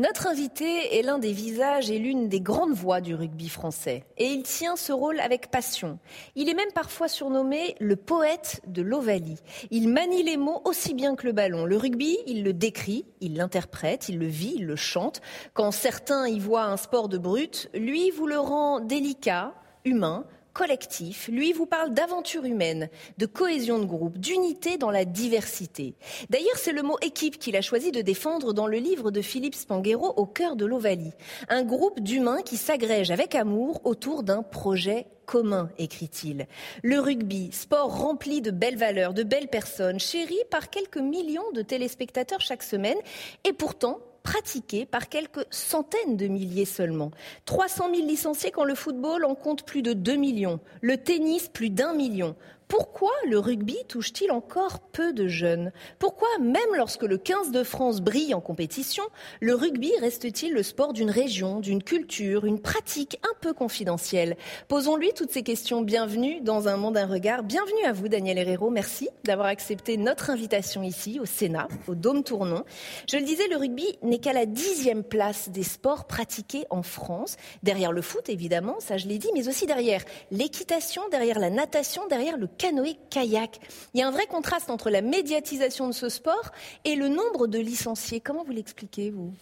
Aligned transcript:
Notre 0.00 0.28
invité 0.28 0.98
est 0.98 1.02
l'un 1.02 1.18
des 1.18 1.34
visages 1.34 1.90
et 1.90 1.98
l'une 1.98 2.30
des 2.30 2.40
grandes 2.40 2.72
voix 2.72 3.02
du 3.02 3.14
rugby 3.14 3.50
français. 3.50 4.06
Et 4.16 4.28
il 4.28 4.44
tient 4.44 4.74
ce 4.76 4.92
rôle 4.92 5.20
avec 5.20 5.50
passion. 5.50 5.98
Il 6.36 6.48
est 6.48 6.54
même 6.54 6.72
parfois 6.74 7.06
surnommé 7.06 7.74
le 7.80 7.96
poète 7.96 8.62
de 8.66 8.80
l'Ovalie. 8.80 9.36
Il 9.70 9.90
manie 9.90 10.22
les 10.22 10.38
mots 10.38 10.62
aussi 10.64 10.94
bien 10.94 11.16
que 11.16 11.26
le 11.26 11.34
ballon. 11.34 11.66
Le 11.66 11.76
rugby, 11.76 12.16
il 12.26 12.44
le 12.44 12.54
décrit, 12.54 13.04
il 13.20 13.36
l'interprète, 13.36 14.08
il 14.08 14.18
le 14.18 14.24
vit, 14.24 14.54
il 14.56 14.64
le 14.64 14.74
chante. 14.74 15.20
Quand 15.52 15.70
certains 15.70 16.26
y 16.26 16.38
voient 16.38 16.64
un 16.64 16.78
sport 16.78 17.10
de 17.10 17.18
brute, 17.18 17.68
lui 17.74 18.10
vous 18.10 18.26
le 18.26 18.38
rend 18.38 18.80
délicat, 18.80 19.52
humain, 19.84 20.24
collectif. 20.52 21.28
Lui 21.28 21.52
vous 21.52 21.66
parle 21.66 21.92
d'aventure 21.94 22.44
humaine, 22.44 22.88
de 23.18 23.26
cohésion 23.26 23.78
de 23.78 23.84
groupe, 23.84 24.18
d'unité 24.18 24.78
dans 24.78 24.90
la 24.90 25.04
diversité. 25.04 25.94
D'ailleurs, 26.28 26.56
c'est 26.56 26.72
le 26.72 26.82
mot 26.82 26.98
équipe 27.02 27.38
qu'il 27.38 27.56
a 27.56 27.62
choisi 27.62 27.92
de 27.92 28.02
défendre 28.02 28.52
dans 28.52 28.66
le 28.66 28.78
livre 28.78 29.10
de 29.10 29.20
Philippe 29.20 29.54
Spanghero 29.54 30.14
Au 30.16 30.26
cœur 30.26 30.56
de 30.56 30.66
l'Ovalie. 30.66 31.12
Un 31.48 31.62
groupe 31.62 32.00
d'humains 32.00 32.42
qui 32.42 32.56
s'agrègent 32.56 33.10
avec 33.10 33.34
amour 33.34 33.80
autour 33.84 34.22
d'un 34.22 34.42
projet 34.42 35.06
commun, 35.26 35.70
écrit-il. 35.78 36.48
Le 36.82 36.98
rugby, 36.98 37.52
sport 37.52 37.96
rempli 37.96 38.42
de 38.42 38.50
belles 38.50 38.76
valeurs, 38.76 39.14
de 39.14 39.22
belles 39.22 39.46
personnes, 39.46 40.00
chéri 40.00 40.36
par 40.50 40.70
quelques 40.70 40.98
millions 40.98 41.50
de 41.54 41.62
téléspectateurs 41.62 42.40
chaque 42.40 42.64
semaine, 42.64 42.98
et 43.44 43.52
pourtant 43.52 44.00
pratiqué 44.22 44.86
par 44.86 45.08
quelques 45.08 45.46
centaines 45.50 46.16
de 46.16 46.26
milliers 46.26 46.64
seulement. 46.64 47.10
300 47.44 47.94
000 47.94 48.06
licenciés 48.06 48.50
quand 48.50 48.64
le 48.64 48.74
football 48.74 49.24
en 49.24 49.34
compte 49.34 49.64
plus 49.64 49.82
de 49.82 49.92
2 49.92 50.16
millions, 50.16 50.60
le 50.80 50.96
tennis 50.96 51.48
plus 51.48 51.70
d'un 51.70 51.94
million. 51.94 52.36
Pourquoi 52.70 53.10
le 53.26 53.40
rugby 53.40 53.76
touche-t-il 53.88 54.30
encore 54.30 54.78
peu 54.78 55.12
de 55.12 55.26
jeunes? 55.26 55.72
Pourquoi, 55.98 56.28
même 56.38 56.76
lorsque 56.76 57.02
le 57.02 57.18
15 57.18 57.50
de 57.50 57.64
France 57.64 58.00
brille 58.00 58.32
en 58.32 58.40
compétition, 58.40 59.02
le 59.40 59.56
rugby 59.56 59.90
reste-t-il 60.00 60.52
le 60.52 60.62
sport 60.62 60.92
d'une 60.92 61.10
région, 61.10 61.58
d'une 61.58 61.82
culture, 61.82 62.44
une 62.44 62.60
pratique 62.60 63.18
un 63.24 63.34
peu 63.40 63.54
confidentielle? 63.54 64.36
Posons-lui 64.68 65.12
toutes 65.14 65.32
ces 65.32 65.42
questions. 65.42 65.82
Bienvenue 65.82 66.42
dans 66.42 66.68
Un 66.68 66.76
monde, 66.76 66.96
un 66.96 67.08
regard. 67.08 67.42
Bienvenue 67.42 67.84
à 67.84 67.92
vous, 67.92 68.06
Daniel 68.06 68.38
Herrero. 68.38 68.70
Merci 68.70 69.08
d'avoir 69.24 69.48
accepté 69.48 69.96
notre 69.96 70.30
invitation 70.30 70.84
ici, 70.84 71.18
au 71.18 71.26
Sénat, 71.26 71.66
au 71.88 71.96
Dôme 71.96 72.22
Tournon. 72.22 72.62
Je 73.10 73.16
le 73.16 73.24
disais, 73.24 73.48
le 73.48 73.56
rugby 73.56 73.98
n'est 74.04 74.20
qu'à 74.20 74.32
la 74.32 74.46
dixième 74.46 75.02
place 75.02 75.48
des 75.48 75.64
sports 75.64 76.06
pratiqués 76.06 76.66
en 76.70 76.84
France. 76.84 77.36
Derrière 77.64 77.90
le 77.90 78.00
foot, 78.00 78.28
évidemment, 78.28 78.76
ça 78.78 78.96
je 78.96 79.08
l'ai 79.08 79.18
dit, 79.18 79.30
mais 79.34 79.48
aussi 79.48 79.66
derrière 79.66 80.04
l'équitation, 80.30 81.02
derrière 81.10 81.40
la 81.40 81.50
natation, 81.50 82.06
derrière 82.06 82.38
le 82.38 82.46
canoë-kayak. 82.60 83.58
Il 83.94 84.00
y 84.00 84.02
a 84.02 84.08
un 84.08 84.10
vrai 84.10 84.26
contraste 84.26 84.70
entre 84.70 84.90
la 84.90 85.00
médiatisation 85.02 85.88
de 85.88 85.92
ce 85.94 86.08
sport 86.08 86.52
et 86.84 86.94
le 86.94 87.08
nombre 87.08 87.46
de 87.46 87.58
licenciés. 87.58 88.20
Comment 88.20 88.44
vous 88.44 88.52
l'expliquez, 88.52 89.10
vous? 89.10 89.32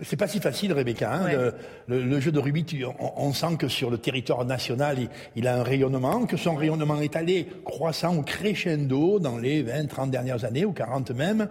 C'est 0.00 0.16
pas 0.16 0.28
si 0.28 0.40
facile, 0.40 0.72
Rebecca. 0.72 1.12
Hein, 1.12 1.24
Ouais. 1.24 1.50
le, 1.86 2.02
le 2.04 2.20
jeu 2.20 2.32
de 2.32 2.38
rugby, 2.40 2.64
tu- 2.64 2.84
on, 2.84 2.94
on 3.16 3.32
sent 3.32 3.56
que 3.58 3.68
sur 3.68 3.90
le 3.90 3.98
territoire 3.98 4.44
national, 4.44 4.98
il, 4.98 5.08
il 5.36 5.46
a 5.46 5.56
un 5.56 5.62
rayonnement, 5.62 6.26
que 6.26 6.36
son 6.36 6.54
rayonnement 6.56 7.00
est 7.00 7.14
allé 7.16 7.46
croissant 7.64 8.16
au 8.16 8.22
crescendo 8.22 9.18
dans 9.20 9.38
les 9.38 9.62
20, 9.62 9.86
30 9.86 10.10
dernières 10.10 10.44
années, 10.44 10.64
ou 10.64 10.72
40 10.72 11.12
même, 11.12 11.48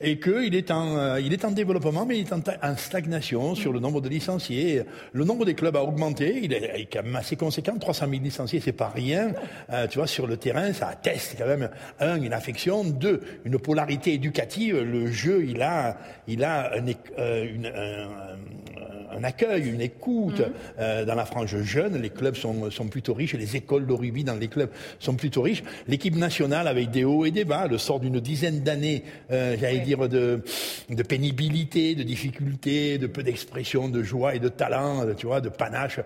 et 0.00 0.20
qu'il 0.20 0.54
est, 0.54 0.70
en, 0.70 0.96
euh, 0.96 1.20
il 1.20 1.32
est 1.32 1.44
en 1.44 1.50
développement, 1.50 2.06
mais 2.06 2.18
il 2.20 2.26
est 2.28 2.32
en, 2.32 2.38
ta- 2.40 2.56
en 2.62 2.76
stagnation 2.76 3.56
sur 3.56 3.72
le 3.72 3.80
nombre 3.80 4.00
de 4.00 4.08
licenciés. 4.08 4.82
Le 5.12 5.24
nombre 5.24 5.44
des 5.44 5.54
clubs 5.54 5.74
a 5.76 5.82
augmenté, 5.82 6.38
il 6.44 6.52
est, 6.52 6.70
il 6.76 6.80
est 6.82 6.86
quand 6.86 7.02
même 7.02 7.16
assez 7.16 7.34
conséquent, 7.34 7.76
300 7.76 8.06
000 8.08 8.22
licenciés, 8.22 8.60
c'est 8.60 8.70
pas 8.72 8.90
rien. 8.94 9.32
Euh, 9.70 9.88
tu 9.88 9.98
vois, 9.98 10.06
sur 10.06 10.28
le 10.28 10.36
terrain, 10.38 10.72
ça 10.72 10.88
atteste 10.88 11.36
quand 11.38 11.46
même, 11.46 11.68
un, 12.00 12.20
une 12.22 12.32
affection, 12.32 12.84
deux, 12.84 13.20
une 13.44 13.58
polarité 13.58 14.14
éducative. 14.14 14.78
Le 14.80 15.10
jeu, 15.10 15.44
il 15.46 15.60
a, 15.62 15.98
il 16.26 16.42
a 16.44 16.72
un, 16.74 16.84
euh, 17.18 17.44
une- 17.54 17.66
un- 17.66 18.38
un 19.10 19.24
accueil, 19.24 19.68
une 19.68 19.80
écoute. 19.80 20.42
Euh, 20.78 21.04
dans 21.04 21.14
la 21.14 21.24
frange 21.24 21.56
jeune, 21.62 22.00
les 22.00 22.10
clubs 22.10 22.36
sont, 22.36 22.70
sont 22.70 22.86
plutôt 22.88 23.14
riches, 23.14 23.34
les 23.34 23.56
écoles 23.56 23.86
de 23.86 23.92
rugby 23.92 24.22
dans 24.22 24.34
les 24.36 24.48
clubs 24.48 24.70
sont 25.00 25.14
plutôt 25.16 25.42
riches. 25.42 25.64
L'équipe 25.88 26.14
nationale, 26.14 26.68
avec 26.68 26.90
des 26.90 27.04
hauts 27.04 27.24
et 27.24 27.30
des 27.30 27.44
bas, 27.44 27.66
le 27.66 27.78
sort 27.78 28.00
d'une 28.00 28.20
dizaine 28.20 28.60
d'années, 28.60 29.02
euh, 29.32 29.56
j'allais 29.58 29.80
dire, 29.80 30.08
de, 30.08 30.42
de 30.90 31.02
pénibilité, 31.02 31.94
de 31.96 32.02
difficulté, 32.04 32.98
de 32.98 33.06
peu 33.08 33.22
d'expression, 33.22 33.88
de 33.88 34.02
joie 34.02 34.34
et 34.34 34.38
de 34.38 34.48
talent, 34.48 35.04
tu 35.16 35.26
vois, 35.26 35.40
de 35.40 35.48
panache, 35.48 35.98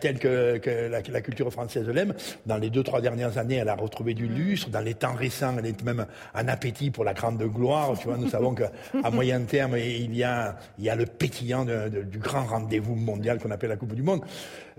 tel 0.00 0.18
que, 0.18 0.58
que 0.58 0.88
la, 0.90 1.02
que 1.02 1.12
la 1.12 1.20
culture 1.22 1.50
française 1.52 1.88
l'aime. 1.88 2.14
Dans 2.46 2.58
les 2.58 2.68
deux, 2.68 2.82
trois 2.82 3.00
dernières 3.00 3.38
années, 3.38 3.56
elle 3.56 3.68
a 3.70 3.74
retrouvé 3.76 4.14
du 4.14 4.26
lustre. 4.26 4.68
Dans 4.70 4.80
les 4.80 4.94
temps 4.94 5.14
récents, 5.14 5.54
elle 5.58 5.66
est 5.66 5.82
même 5.84 6.06
en 6.34 6.48
appétit 6.48 6.90
pour 6.90 7.04
la 7.04 7.14
grande 7.14 7.42
gloire. 7.42 7.98
Tu 7.98 8.06
vois, 8.08 8.16
nous 8.18 8.28
savons 8.28 8.54
qu'à 8.54 8.70
moyen 9.12 9.40
terme, 9.42 9.76
il 9.78 10.14
y 10.14 10.22
a, 10.24 10.56
il 10.78 10.84
y 10.84 10.90
a 10.90 10.96
le 10.96 11.06
pétillant 11.06 11.64
de- 11.64 11.88
de- 11.88 12.02
du 12.02 12.18
grand 12.18 12.44
rendez-vous 12.44 12.94
mondial 12.94 13.38
qu'on 13.38 13.50
appelle 13.50 13.70
la 13.70 13.76
Coupe 13.76 13.94
du 13.94 14.02
Monde. 14.02 14.20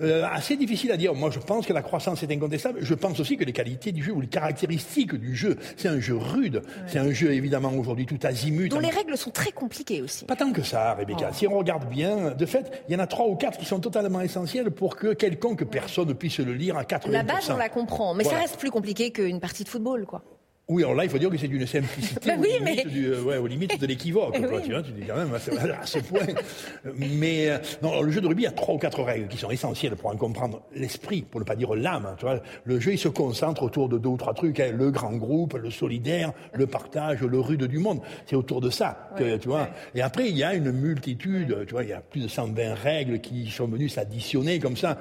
Euh, 0.01 0.25
assez 0.31 0.55
difficile 0.57 0.91
à 0.91 0.97
dire. 0.97 1.13
Moi, 1.13 1.29
je 1.31 1.39
pense 1.39 1.65
que 1.65 1.73
la 1.73 1.81
croissance 1.81 2.23
est 2.23 2.31
incontestable. 2.31 2.79
Je 2.81 2.93
pense 2.93 3.19
aussi 3.19 3.37
que 3.37 3.43
les 3.43 3.53
qualités 3.53 3.91
du 3.91 4.03
jeu 4.03 4.13
ou 4.13 4.21
les 4.21 4.27
caractéristiques 4.27 5.13
du 5.15 5.35
jeu, 5.35 5.57
c'est 5.77 5.87
un 5.89 5.99
jeu 5.99 6.15
rude. 6.17 6.61
C'est 6.87 6.99
un 6.99 7.11
jeu, 7.11 7.31
évidemment, 7.33 7.71
aujourd'hui 7.73 8.05
tout 8.05 8.19
azimut. 8.23 8.69
Dont 8.71 8.79
les 8.79 8.89
règles 8.89 9.17
sont 9.17 9.31
très 9.31 9.51
compliquées 9.51 10.01
aussi. 10.01 10.25
pas 10.25 10.35
tant 10.35 10.51
que 10.51 10.63
ça, 10.63 10.93
Rebecca. 10.93 11.31
Si 11.33 11.47
on 11.47 11.57
regarde 11.57 11.87
bien, 11.89 12.31
de 12.31 12.45
fait, 12.45 12.83
il 12.89 12.93
y 12.93 12.95
en 12.95 12.99
a 12.99 13.07
trois 13.07 13.27
ou 13.27 13.35
quatre 13.35 13.57
qui 13.57 13.65
sont 13.65 13.79
totalement 13.79 14.21
essentiels 14.21 14.71
pour 14.71 14.95
que 14.95 15.13
quelconque 15.13 15.65
personne 15.65 16.13
puisse 16.15 16.39
le 16.39 16.53
lire 16.53 16.77
à 16.77 16.83
80%. 16.83 17.11
La 17.11 17.23
base, 17.23 17.49
on 17.49 17.57
la 17.57 17.69
comprend, 17.69 18.13
mais 18.13 18.23
Voilà. 18.23 18.39
ça 18.39 18.43
reste 18.43 18.57
plus 18.59 18.71
compliqué 18.71 19.11
qu'une 19.11 19.39
partie 19.39 19.63
de 19.63 19.69
football, 19.69 20.05
quoi. 20.05 20.23
Oui, 20.71 20.83
alors 20.83 20.95
là, 20.95 21.03
il 21.03 21.09
faut 21.09 21.17
dire 21.17 21.29
que 21.29 21.37
c'est 21.37 21.49
d'une 21.49 21.67
simplicité 21.67 22.29
Bah 22.29 22.35
aux, 22.37 22.41
oui, 22.41 22.47
limites 22.59 22.85
mais- 22.85 22.91
du, 22.91 23.07
euh, 23.07 23.21
ouais, 23.23 23.37
aux 23.37 23.45
limites 23.47 23.79
de 23.79 23.85
l'équivoque. 23.85 24.35
Eh 24.41 24.45
oui. 24.45 24.61
Tu 24.63 24.71
vois, 24.71 24.81
tu 24.81 24.91
dis 24.91 25.01
quand 25.05 25.17
même 25.17 25.33
à 25.33 25.39
ce, 25.85 25.99
point. 25.99 26.21
Mais 26.97 27.49
euh, 27.49 27.57
non, 27.81 28.01
le 28.01 28.11
jeu 28.11 28.21
de 28.21 28.27
rugby 28.27 28.45
a 28.47 28.51
trois 28.51 28.75
ou 28.75 28.77
quatre 28.77 29.03
règles 29.03 29.27
qui 29.27 29.37
sont 29.37 29.51
essentielles 29.51 29.95
pour 29.95 30.09
en 30.09 30.15
comprendre 30.15 30.61
l'esprit, 30.75 31.21
pour 31.23 31.39
ne 31.39 31.45
pas 31.45 31.55
dire 31.55 31.73
l'âme. 31.75 32.05
hein, 32.05 32.15
Tu 32.17 32.25
vois, 32.25 32.39
le 32.63 32.79
jeu, 32.79 32.93
il 32.93 32.97
se 32.97 33.07
concentre 33.07 33.63
autour 33.63 33.89
de 33.89 33.97
deux 33.97 34.09
ou 34.09 34.17
trois 34.17 34.33
trucs 34.33 34.59
hein, 34.59 34.71
le 34.73 34.91
grand 34.91 35.11
groupe, 35.13 35.53
le 35.53 35.69
solidaire, 35.71 36.31
le 36.53 36.67
partage, 36.67 37.21
le 37.21 37.39
rude 37.39 37.63
du 37.65 37.77
monde. 37.77 37.99
C'est 38.25 38.35
autour 38.35 38.61
de 38.61 38.69
ça 38.69 39.09
que 39.17 39.23
Ouais, 39.23 39.39
tu 39.39 39.49
vois. 39.49 39.61
ouais. 39.63 39.69
Et 39.95 40.01
après, 40.01 40.29
il 40.29 40.37
y 40.37 40.43
a 40.43 40.53
une 40.53 40.71
multitude. 40.71 41.65
Tu 41.67 41.73
vois, 41.73 41.83
il 41.83 41.89
y 41.89 41.93
a 41.93 42.01
plus 42.01 42.21
de 42.21 42.27
120 42.27 42.73
règles 42.75 43.19
qui 43.19 43.49
sont 43.51 43.67
venues 43.67 43.89
s'additionner 43.89 44.59
comme 44.59 44.77
ça, 44.77 44.97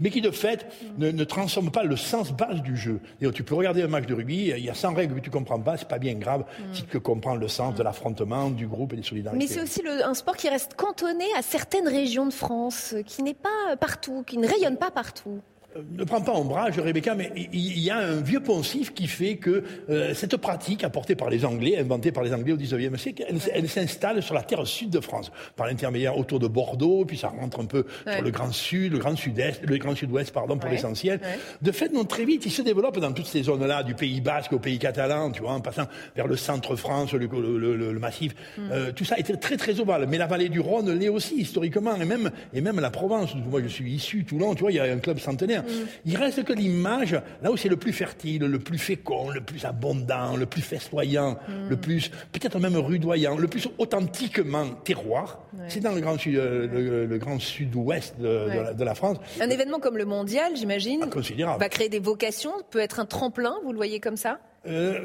mais 0.00 0.10
qui 0.10 0.20
de 0.20 0.30
fait 0.30 0.66
ne, 0.98 1.10
ne 1.10 1.24
transforment 1.24 1.70
pas 1.70 1.84
le 1.84 1.96
sens 1.96 2.32
base 2.32 2.62
du 2.62 2.76
jeu. 2.76 3.00
Et 3.20 3.30
tu 3.32 3.42
peux 3.42 3.54
regarder 3.54 3.82
un 3.82 3.88
match 3.88 4.06
de 4.06 4.14
rugby, 4.14 4.52
il 4.56 4.64
y 4.64 4.70
a 4.70 4.74
100 4.74 4.94
règles 4.94 5.09
que 5.14 5.20
tu 5.20 5.30
comprends 5.30 5.60
pas, 5.60 5.76
c'est 5.76 5.88
pas 5.88 5.98
bien 5.98 6.14
grave 6.14 6.44
si 6.72 6.84
tu 6.84 7.00
comprends 7.00 7.34
le 7.36 7.48
sens 7.48 7.74
de 7.74 7.82
l'affrontement, 7.82 8.50
du 8.50 8.66
groupe 8.66 8.92
et 8.92 8.96
des 8.96 9.02
solidarités. 9.02 9.44
Mais 9.44 9.52
c'est 9.52 9.62
aussi 9.62 9.82
le- 9.82 10.04
un 10.04 10.14
sport 10.14 10.36
qui 10.36 10.48
reste 10.48 10.74
cantonné 10.74 11.24
à 11.36 11.42
certaines 11.42 11.88
régions 11.88 12.26
de 12.26 12.32
France, 12.32 12.94
euh, 12.94 13.02
qui 13.02 13.22
n'est 13.22 13.34
pas 13.34 13.76
partout, 13.78 14.22
qui 14.26 14.38
ne 14.38 14.46
rayonne 14.48 14.76
pas 14.76 14.90
partout. 14.90 15.40
Ne 15.76 16.04
prends 16.04 16.20
pas 16.20 16.32
ombrage, 16.32 16.78
Rebecca, 16.78 17.14
mais 17.14 17.30
il 17.36 17.78
y 17.78 17.90
a 17.90 17.98
un 17.98 18.20
vieux 18.20 18.40
poncif 18.40 18.92
qui 18.92 19.06
fait 19.06 19.36
que 19.36 19.62
euh, 19.88 20.14
cette 20.14 20.36
pratique 20.36 20.82
apportée 20.84 21.14
par 21.14 21.30
les 21.30 21.44
Anglais, 21.44 21.78
inventée 21.78 22.10
par 22.12 22.24
les 22.24 22.34
Anglais 22.34 22.52
au 22.52 22.56
XIXe 22.56 23.00
siècle, 23.00 23.24
elle, 23.52 23.68
s'installe 23.68 24.22
sur 24.22 24.34
la 24.34 24.42
terre 24.42 24.66
sud 24.66 24.90
de 24.90 25.00
France, 25.00 25.30
par 25.56 25.66
l'intermédiaire 25.66 26.18
autour 26.18 26.40
de 26.40 26.48
Bordeaux, 26.48 27.04
puis 27.04 27.16
ça 27.16 27.28
rentre 27.28 27.60
un 27.60 27.66
peu 27.66 27.84
sur 28.10 28.22
le 28.22 28.30
Grand 28.30 28.52
Sud, 28.52 28.92
le 28.92 28.98
Grand 28.98 29.16
Sud-Est, 29.16 29.62
le 29.62 29.76
Grand 29.78 29.94
Sud-Ouest, 29.94 30.32
pardon, 30.32 30.58
pour 30.58 30.70
l'essentiel. 30.70 31.20
De 31.62 31.72
fait, 31.72 31.92
non, 31.92 32.04
très 32.04 32.24
vite, 32.24 32.44
il 32.46 32.52
se 32.52 32.62
développe 32.62 32.98
dans 32.98 33.12
toutes 33.12 33.26
ces 33.26 33.44
zones-là, 33.44 33.82
du 33.82 33.94
Pays 33.94 34.20
Basque 34.20 34.52
au 34.52 34.58
Pays 34.58 34.78
Catalan, 34.78 35.30
tu 35.30 35.42
vois, 35.42 35.52
en 35.52 35.60
passant 35.60 35.86
vers 36.16 36.26
le 36.26 36.36
centre-France, 36.36 37.12
le, 37.12 37.26
le, 37.26 37.98
Massif. 38.00 38.34
Mm. 38.56 38.62
Euh, 38.72 38.92
tout 38.92 39.04
ça 39.04 39.18
était 39.18 39.36
très 39.36 39.56
très 39.56 39.78
ovale. 39.78 40.06
Mais 40.08 40.16
la 40.16 40.26
vallée 40.26 40.48
du 40.48 40.58
Rhône 40.58 40.90
l'est 40.90 41.08
aussi 41.08 41.36
historiquement, 41.36 41.94
et 41.96 42.04
même 42.04 42.30
et 42.54 42.60
même 42.60 42.80
la 42.80 42.90
Provence. 42.90 43.34
Moi, 43.34 43.60
je 43.62 43.68
suis 43.68 43.92
issu 43.92 44.24
Toulon, 44.24 44.54
tu 44.54 44.62
vois, 44.62 44.72
il 44.72 44.76
y 44.76 44.80
a 44.80 44.84
un 44.84 44.98
club 44.98 45.18
centenaire. 45.18 45.59
Mm. 45.62 45.86
Il 46.06 46.16
reste 46.16 46.44
que 46.44 46.52
l'image, 46.52 47.20
là 47.42 47.50
où 47.50 47.56
c'est 47.56 47.68
le 47.68 47.76
plus 47.76 47.92
fertile, 47.92 48.42
le 48.42 48.58
plus 48.58 48.78
fécond, 48.78 49.30
le 49.30 49.40
plus 49.40 49.64
abondant, 49.64 50.36
le 50.36 50.46
plus 50.46 50.62
festoyant, 50.62 51.38
mm. 51.48 51.68
le 51.68 51.76
plus, 51.76 52.10
peut-être 52.32 52.58
même 52.58 52.76
rudoyant, 52.76 53.36
le 53.36 53.48
plus 53.48 53.68
authentiquement 53.78 54.66
terroir, 54.84 55.40
c'est 55.68 55.80
dans 55.80 55.92
le 55.92 56.00
grand, 56.00 56.18
sud, 56.18 56.34
le, 56.34 57.18
grand 57.18 57.38
sud-ouest 57.38 58.18
de, 58.18 58.84
la, 58.84 58.94
France. 58.94 59.18
Un 59.40 59.50
événement 59.50 59.78
comme 59.78 59.96
le 59.96 60.04
mondial, 60.04 60.52
j'imagine, 60.56 61.04
ah, 61.46 61.56
va 61.58 61.68
créer 61.68 61.88
des 61.88 61.98
vocations, 61.98 62.52
peut 62.70 62.80
être 62.80 63.00
un 63.00 63.06
tremplin, 63.06 63.54
vous 63.64 63.72
le 63.72 63.76
voyez 63.76 64.00
comme 64.00 64.16
ça? 64.16 64.38
Euh, 64.66 65.00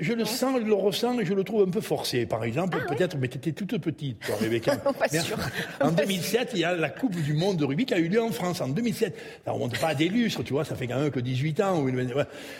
je, 0.00 0.12
le 0.12 0.24
sens, 0.24 0.60
je 0.60 0.66
le 0.66 0.74
ressens 0.74 1.18
et 1.20 1.24
je 1.24 1.34
le 1.34 1.44
trouve 1.44 1.62
un 1.66 1.70
peu 1.70 1.80
forcé. 1.80 2.26
Par 2.26 2.44
exemple, 2.44 2.78
ah 2.80 2.94
peut-être, 2.94 3.16
mais 3.18 3.28
tu 3.28 3.38
étais 3.38 3.52
toute 3.52 3.78
petite, 3.78 4.20
toi, 4.20 4.36
Rebecca. 4.40 4.76
pas 4.76 5.08
sûr. 5.08 5.36
En 5.80 5.90
2007, 5.92 6.50
il 6.54 6.60
y 6.60 6.64
a 6.64 6.74
la 6.74 6.90
Coupe 6.90 7.16
du 7.16 7.34
Monde 7.34 7.56
de 7.58 7.64
rugby 7.64 7.86
qui 7.86 7.94
a 7.94 7.98
eu 7.98 8.08
lieu 8.08 8.22
en 8.22 8.30
France 8.30 8.60
en 8.60 8.68
2007. 8.68 9.16
Ça 9.44 9.52
remonte 9.52 9.78
pas 9.78 9.88
à 9.88 9.94
des 9.94 10.08
lustres, 10.08 10.44
tu 10.44 10.52
vois, 10.52 10.64
ça 10.64 10.74
fait 10.74 10.86
quand 10.86 10.98
même 10.98 11.10
que 11.10 11.20
18 11.20 11.60
ans. 11.60 11.86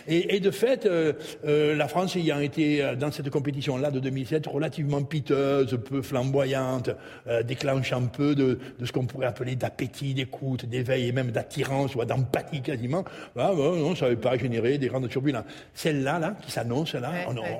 Et, 0.08 0.37
et 0.37 0.40
de 0.40 0.50
fait, 0.50 0.87
euh, 0.87 1.12
euh, 1.44 1.76
la 1.76 1.88
France 1.88 2.17
ayant 2.17 2.40
été 2.40 2.82
euh, 2.82 2.94
dans 2.94 3.11
cette 3.11 3.31
compétition-là 3.31 3.90
de 3.90 4.00
2007 4.00 4.46
relativement 4.46 5.02
piteuse, 5.02 5.78
peu 5.88 6.02
flamboyante, 6.02 6.90
euh, 7.26 7.43
déclenchant 7.43 8.02
un 8.02 8.06
peu 8.06 8.34
de, 8.34 8.58
de 8.78 8.87
ce 8.87 8.93
qu'on 8.93 9.06
pourrait 9.06 9.26
appeler 9.26 9.56
d'appétit, 9.56 10.14
d'écoute, 10.14 10.66
d'éveil 10.66 11.08
et 11.08 11.12
même 11.12 11.31
d'attirance, 11.31 11.94
ou 11.94 12.05
d'empathie 12.05 12.62
quasiment, 12.62 13.05
bah, 13.34 13.52
bah, 13.56 13.73
non, 13.76 13.94
ça 13.94 14.06
n'avait 14.06 14.16
pas 14.16 14.37
généré 14.37 14.78
des 14.78 14.88
grandes 14.88 15.08
turbulences. 15.08 15.44
Celle-là, 15.75 16.19
là, 16.19 16.37
qui 16.43 16.50
s'annonce, 16.50 16.94
là, 16.94 17.10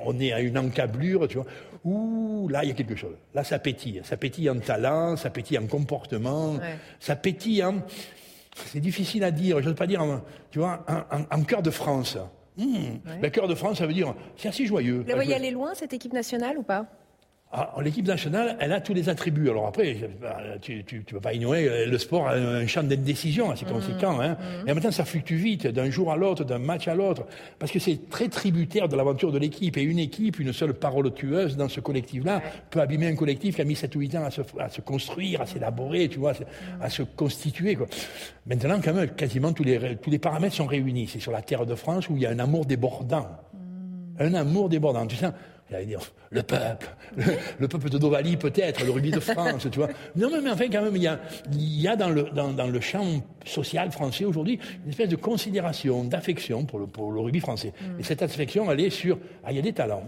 on, 0.05 0.19
est 0.19 0.31
à 0.31 0.39
une 0.39 0.57
encablure, 0.57 1.27
tu 1.27 1.37
vois. 1.37 1.45
Ouh, 1.83 2.47
là, 2.49 2.63
il 2.63 2.69
y 2.69 2.71
a 2.71 2.75
quelque 2.75 2.95
chose. 2.95 3.15
Là, 3.33 3.43
ça 3.43 3.59
pétille. 3.59 4.01
Ça 4.03 4.17
pétille 4.17 4.49
en 4.49 4.59
talent, 4.59 5.15
ça 5.15 5.29
pétille 5.29 5.57
en 5.57 5.67
comportement, 5.67 6.59
ça 6.99 7.15
pétille 7.15 7.63
en... 7.63 7.75
C'est 8.65 8.81
difficile 8.81 9.23
à 9.23 9.31
dire, 9.31 9.59
je 9.59 9.63
ne 9.63 9.69
veux 9.69 9.75
pas 9.75 9.87
dire, 9.87 10.01
tu 10.51 10.59
vois, 10.59 10.85
en, 11.31 11.43
cœur 11.43 11.61
de 11.61 11.71
France. 11.71 12.17
Mmh. 12.57 13.29
cœur 13.31 13.47
de 13.47 13.55
France, 13.55 13.77
ça 13.77 13.87
veut 13.87 13.93
dire, 13.93 14.13
c'est 14.35 14.49
assez 14.49 14.65
joyeux. 14.65 14.99
Vous 14.99 15.07
la 15.07 15.15
voyez 15.15 15.33
aller 15.33 15.51
loin, 15.51 15.73
cette 15.73 15.93
équipe 15.93 16.11
nationale, 16.11 16.57
ou 16.57 16.63
pas? 16.63 16.85
L'équipe 17.81 18.07
nationale, 18.07 18.55
elle 18.59 18.71
a 18.71 18.79
tous 18.79 18.93
les 18.93 19.09
attributs. 19.09 19.49
Alors 19.49 19.67
après, 19.67 19.97
tu 20.61 20.83
ne 20.91 21.01
peux 21.01 21.19
pas 21.19 21.33
ignorer, 21.33 21.85
le 21.85 21.97
sport 21.97 22.27
a 22.27 22.33
un 22.33 22.65
champ 22.65 22.83
d'indécision 22.83 23.51
assez 23.51 23.65
mmh. 23.65 23.69
conséquent. 23.69 24.21
Hein. 24.21 24.37
Mmh. 24.39 24.67
Et 24.67 24.71
en 24.71 24.75
même 24.75 24.83
temps, 24.83 24.91
ça 24.91 25.03
fluctue 25.03 25.35
vite, 25.35 25.67
d'un 25.67 25.89
jour 25.89 26.11
à 26.11 26.15
l'autre, 26.15 26.45
d'un 26.45 26.59
match 26.59 26.87
à 26.87 26.95
l'autre, 26.95 27.25
parce 27.59 27.71
que 27.71 27.79
c'est 27.79 28.09
très 28.09 28.29
tributaire 28.29 28.87
de 28.87 28.95
l'aventure 28.95 29.31
de 29.31 29.37
l'équipe. 29.37 29.75
Et 29.77 29.83
une 29.83 29.99
équipe, 29.99 30.39
une 30.39 30.53
seule 30.53 30.73
parole 30.73 31.13
tueuse 31.13 31.57
dans 31.57 31.67
ce 31.67 31.81
collectif-là, 31.81 32.41
peut 32.69 32.79
abîmer 32.79 33.07
un 33.07 33.15
collectif 33.15 33.55
qui 33.55 33.61
a 33.61 33.65
mis 33.65 33.75
7 33.75 33.95
ou 33.95 33.99
8 33.99 34.15
ans 34.15 34.23
à 34.23 34.31
se, 34.31 34.41
à 34.57 34.69
se 34.69 34.79
construire, 34.79 35.41
à 35.41 35.45
s'élaborer, 35.45 36.07
tu 36.07 36.19
vois, 36.19 36.33
à 36.79 36.89
se 36.89 37.03
constituer. 37.03 37.75
Quoi. 37.75 37.87
Maintenant, 38.45 38.79
quand 38.81 38.93
même, 38.93 39.09
quasiment 39.09 39.51
tous 39.51 39.63
les, 39.63 39.97
tous 39.97 40.09
les 40.09 40.19
paramètres 40.19 40.55
sont 40.55 40.67
réunis. 40.67 41.09
C'est 41.11 41.19
sur 41.19 41.33
la 41.33 41.41
terre 41.41 41.65
de 41.65 41.75
France 41.75 42.07
où 42.07 42.15
il 42.15 42.23
y 42.23 42.25
a 42.25 42.29
un 42.29 42.39
amour 42.39 42.65
débordant. 42.65 43.27
Mmh. 43.53 44.21
Un 44.21 44.33
amour 44.35 44.69
débordant. 44.69 45.05
Tu 45.05 45.17
sais, 45.17 45.27
dire 45.79 45.99
le 46.29 46.43
peuple, 46.43 46.89
le, 47.59 47.67
peuple 47.67 47.89
de 47.89 47.97
Dovalie 47.97 48.37
peut-être, 48.37 48.83
le 48.83 48.91
rugby 48.91 49.11
de 49.11 49.19
France, 49.19 49.67
tu 49.71 49.79
vois. 49.79 49.89
Non, 50.15 50.29
mais, 50.43 50.49
enfin, 50.49 50.65
quand 50.71 50.81
même, 50.81 50.95
il 50.95 51.03
y 51.03 51.07
a, 51.07 51.19
il 51.51 51.81
y 51.81 51.87
a 51.87 51.95
dans, 51.95 52.09
le, 52.09 52.23
dans, 52.23 52.51
dans, 52.51 52.67
le 52.67 52.79
champ 52.81 53.05
social 53.45 53.91
français 53.91 54.25
aujourd'hui 54.25 54.59
une 54.83 54.89
espèce 54.89 55.09
de 55.09 55.15
considération, 55.15 56.03
d'affection 56.03 56.65
pour 56.65 56.79
le, 56.79 56.87
pour 56.87 57.11
le 57.11 57.19
rugby 57.19 57.39
français. 57.39 57.73
Mm. 57.79 57.99
Et 57.99 58.03
cette 58.03 58.21
affection, 58.21 58.71
elle 58.71 58.79
est 58.79 58.89
sur, 58.89 59.17
ah, 59.43 59.51
il 59.51 59.55
y 59.55 59.59
a 59.59 59.63
des 59.63 59.73
talents, 59.73 60.03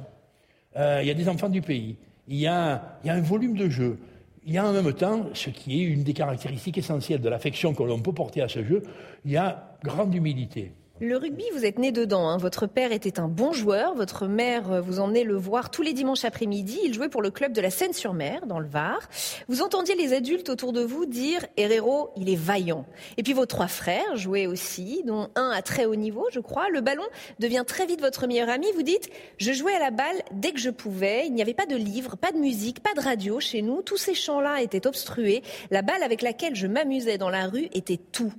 euh, 0.78 1.00
il 1.02 1.08
y 1.08 1.12
a 1.12 1.16
des 1.16 1.30
enfants 1.30 1.50
du 1.50 1.62
pays, 1.62 1.98
il 2.28 2.38
y 2.38 2.48
a, 2.48 2.98
il 3.04 3.08
y 3.08 3.10
a 3.10 3.14
un 3.14 3.22
volume 3.22 3.56
de 3.56 3.70
jeu, 3.70 4.00
il 4.46 4.54
y 4.54 4.58
a 4.58 4.66
en 4.66 4.74
même 4.74 4.94
temps, 4.94 5.28
ce 5.34 5.50
qui 5.50 5.82
est 5.82 5.86
une 5.86 6.04
des 6.04 6.14
caractéristiques 6.14 6.78
essentielles 6.78 7.22
de 7.22 7.30
l'affection 7.30 7.74
que 7.74 7.84
l'on 7.84 8.00
peut 8.00 8.14
porter 8.14 8.42
à 8.42 8.50
ce 8.50 8.64
jeu, 8.64 8.84
il 9.26 9.32
y 9.32 9.38
a 9.38 9.78
grande 9.84 10.14
humilité. 10.14 10.74
Le 11.00 11.18
rugby, 11.18 11.44
vous 11.56 11.66
êtes 11.66 11.80
né 11.80 11.92
dedans. 11.92 12.30
Hein. 12.30 12.38
Votre 12.38 12.68
père 12.68 12.92
était 12.92 13.20
un 13.20 13.28
bon 13.28 13.52
joueur. 13.52 13.96
Votre 13.96 14.28
mère 14.28 14.72
euh, 14.72 14.80
vous 14.80 15.00
emmenait 15.00 15.24
le 15.24 15.36
voir 15.36 15.72
tous 15.72 15.82
les 15.82 15.92
dimanches 15.92 16.24
après-midi. 16.24 16.80
Il 16.84 16.94
jouait 16.94 17.10
pour 17.10 17.24
le 17.24 17.32
club 17.32 17.52
de 17.52 17.62
la 17.62 17.72
Seine-sur-Mer, 17.72 18.46
dans 18.46 18.60
le 18.60 18.68
Var. 18.68 19.00
Vous 19.48 19.64
entendiez 19.64 19.96
les 19.96 20.14
adultes 20.14 20.50
autour 20.50 20.72
de 20.72 20.82
vous 20.82 21.08
dire 21.08 21.48
Herrero, 21.58 22.12
il 22.16 22.30
est 22.30 22.36
vaillant. 22.36 22.86
Et 23.18 23.24
puis 23.24 23.34
vos 23.34 23.48
trois 23.48 23.68
frères 23.68 24.16
jouaient 24.16 24.46
aussi, 24.46 25.02
dont 25.04 25.30
un 25.36 25.50
à 25.50 25.64
très 25.64 25.86
haut 25.86 25.96
niveau, 25.96 26.28
je 26.32 26.40
crois. 26.40 26.70
Le 26.70 26.82
ballon 26.82 27.04
devient 27.40 27.64
très 27.66 27.88
vite 27.88 28.00
votre 28.00 28.28
meilleur 28.28 28.50
ami. 28.50 28.68
Vous 28.76 28.84
dites 28.84 29.10
Je 29.40 29.52
jouais 29.52 29.74
à 29.74 29.80
la 29.80 29.92
balle 29.92 30.22
dès 30.32 30.52
que 30.52 30.60
je 30.60 30.70
pouvais. 30.70 31.26
Il 31.26 31.34
n'y 31.34 31.42
avait 31.42 31.56
pas 31.56 31.66
de 31.66 31.76
livres, 31.76 32.18
pas 32.18 32.32
de 32.32 32.38
musique, 32.38 32.82
pas 32.82 32.94
de 32.94 33.02
radio 33.02 33.40
chez 33.40 33.64
nous. 33.64 33.82
Tous 33.82 33.98
ces 33.98 34.14
champs-là 34.14 34.62
étaient 34.62 34.86
obstrués. 34.86 35.42
La 35.72 35.82
balle 35.82 36.04
avec 36.04 36.22
laquelle 36.22 36.56
je 36.56 36.68
m'amusais 36.68 37.18
dans 37.18 37.32
la 37.32 37.48
rue 37.48 37.68
était 37.74 38.00
tout. 38.12 38.32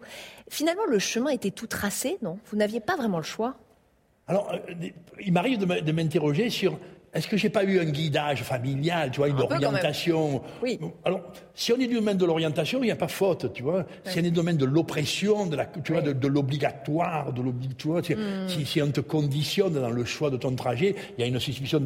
Finalement, 0.48 0.84
le 0.86 0.98
chemin 0.98 1.30
était 1.30 1.50
tout 1.50 1.66
tracé, 1.66 2.18
non? 2.22 2.38
Vous 2.46 2.56
n'aviez 2.56 2.80
pas 2.80 2.96
vraiment 2.96 3.18
le 3.18 3.24
choix? 3.24 3.56
Alors, 4.26 4.52
euh, 4.52 4.58
il 5.20 5.32
m'arrive 5.32 5.58
de 5.58 5.92
m'interroger 5.92 6.50
sur 6.50 6.78
est-ce 7.14 7.28
que 7.28 7.36
j'ai 7.36 7.48
pas 7.48 7.62
eu 7.62 7.78
un 7.78 7.84
guidage 7.84 8.42
familial, 8.42 9.12
tu 9.12 9.18
vois, 9.18 9.28
une 9.28 9.40
orientation 9.40 10.42
Oui. 10.62 10.80
Alors, 11.04 11.20
si 11.54 11.72
on 11.72 11.76
est 11.76 11.86
du 11.86 11.94
domaine 11.94 12.16
de 12.16 12.24
l'orientation, 12.24 12.80
il 12.82 12.86
n'y 12.86 12.90
a 12.90 12.96
pas 12.96 13.08
faute, 13.08 13.52
tu 13.52 13.62
vois. 13.62 13.86
Si 14.04 14.18
on 14.18 14.20
est 14.20 14.22
du 14.22 14.30
domaine 14.32 14.56
de 14.56 14.64
l'oppression, 14.64 15.46
de 15.46 15.54
la, 15.54 15.66
tu 15.66 15.92
vois, 15.92 16.02
de, 16.02 16.28
l'obligatoire, 16.28 17.32
de 17.32 17.40
l'obligatoire, 17.40 18.02
hmm. 18.02 18.48
si, 18.48 18.66
si, 18.66 18.82
on 18.82 18.90
te 18.90 19.00
conditionne 19.00 19.74
dans 19.74 19.90
le 19.90 20.04
choix 20.04 20.28
de 20.30 20.36
ton 20.36 20.56
trajet, 20.56 20.96
il 21.16 21.20
y 21.20 21.24
a 21.24 21.28
une 21.28 21.38
suspicion 21.38 21.80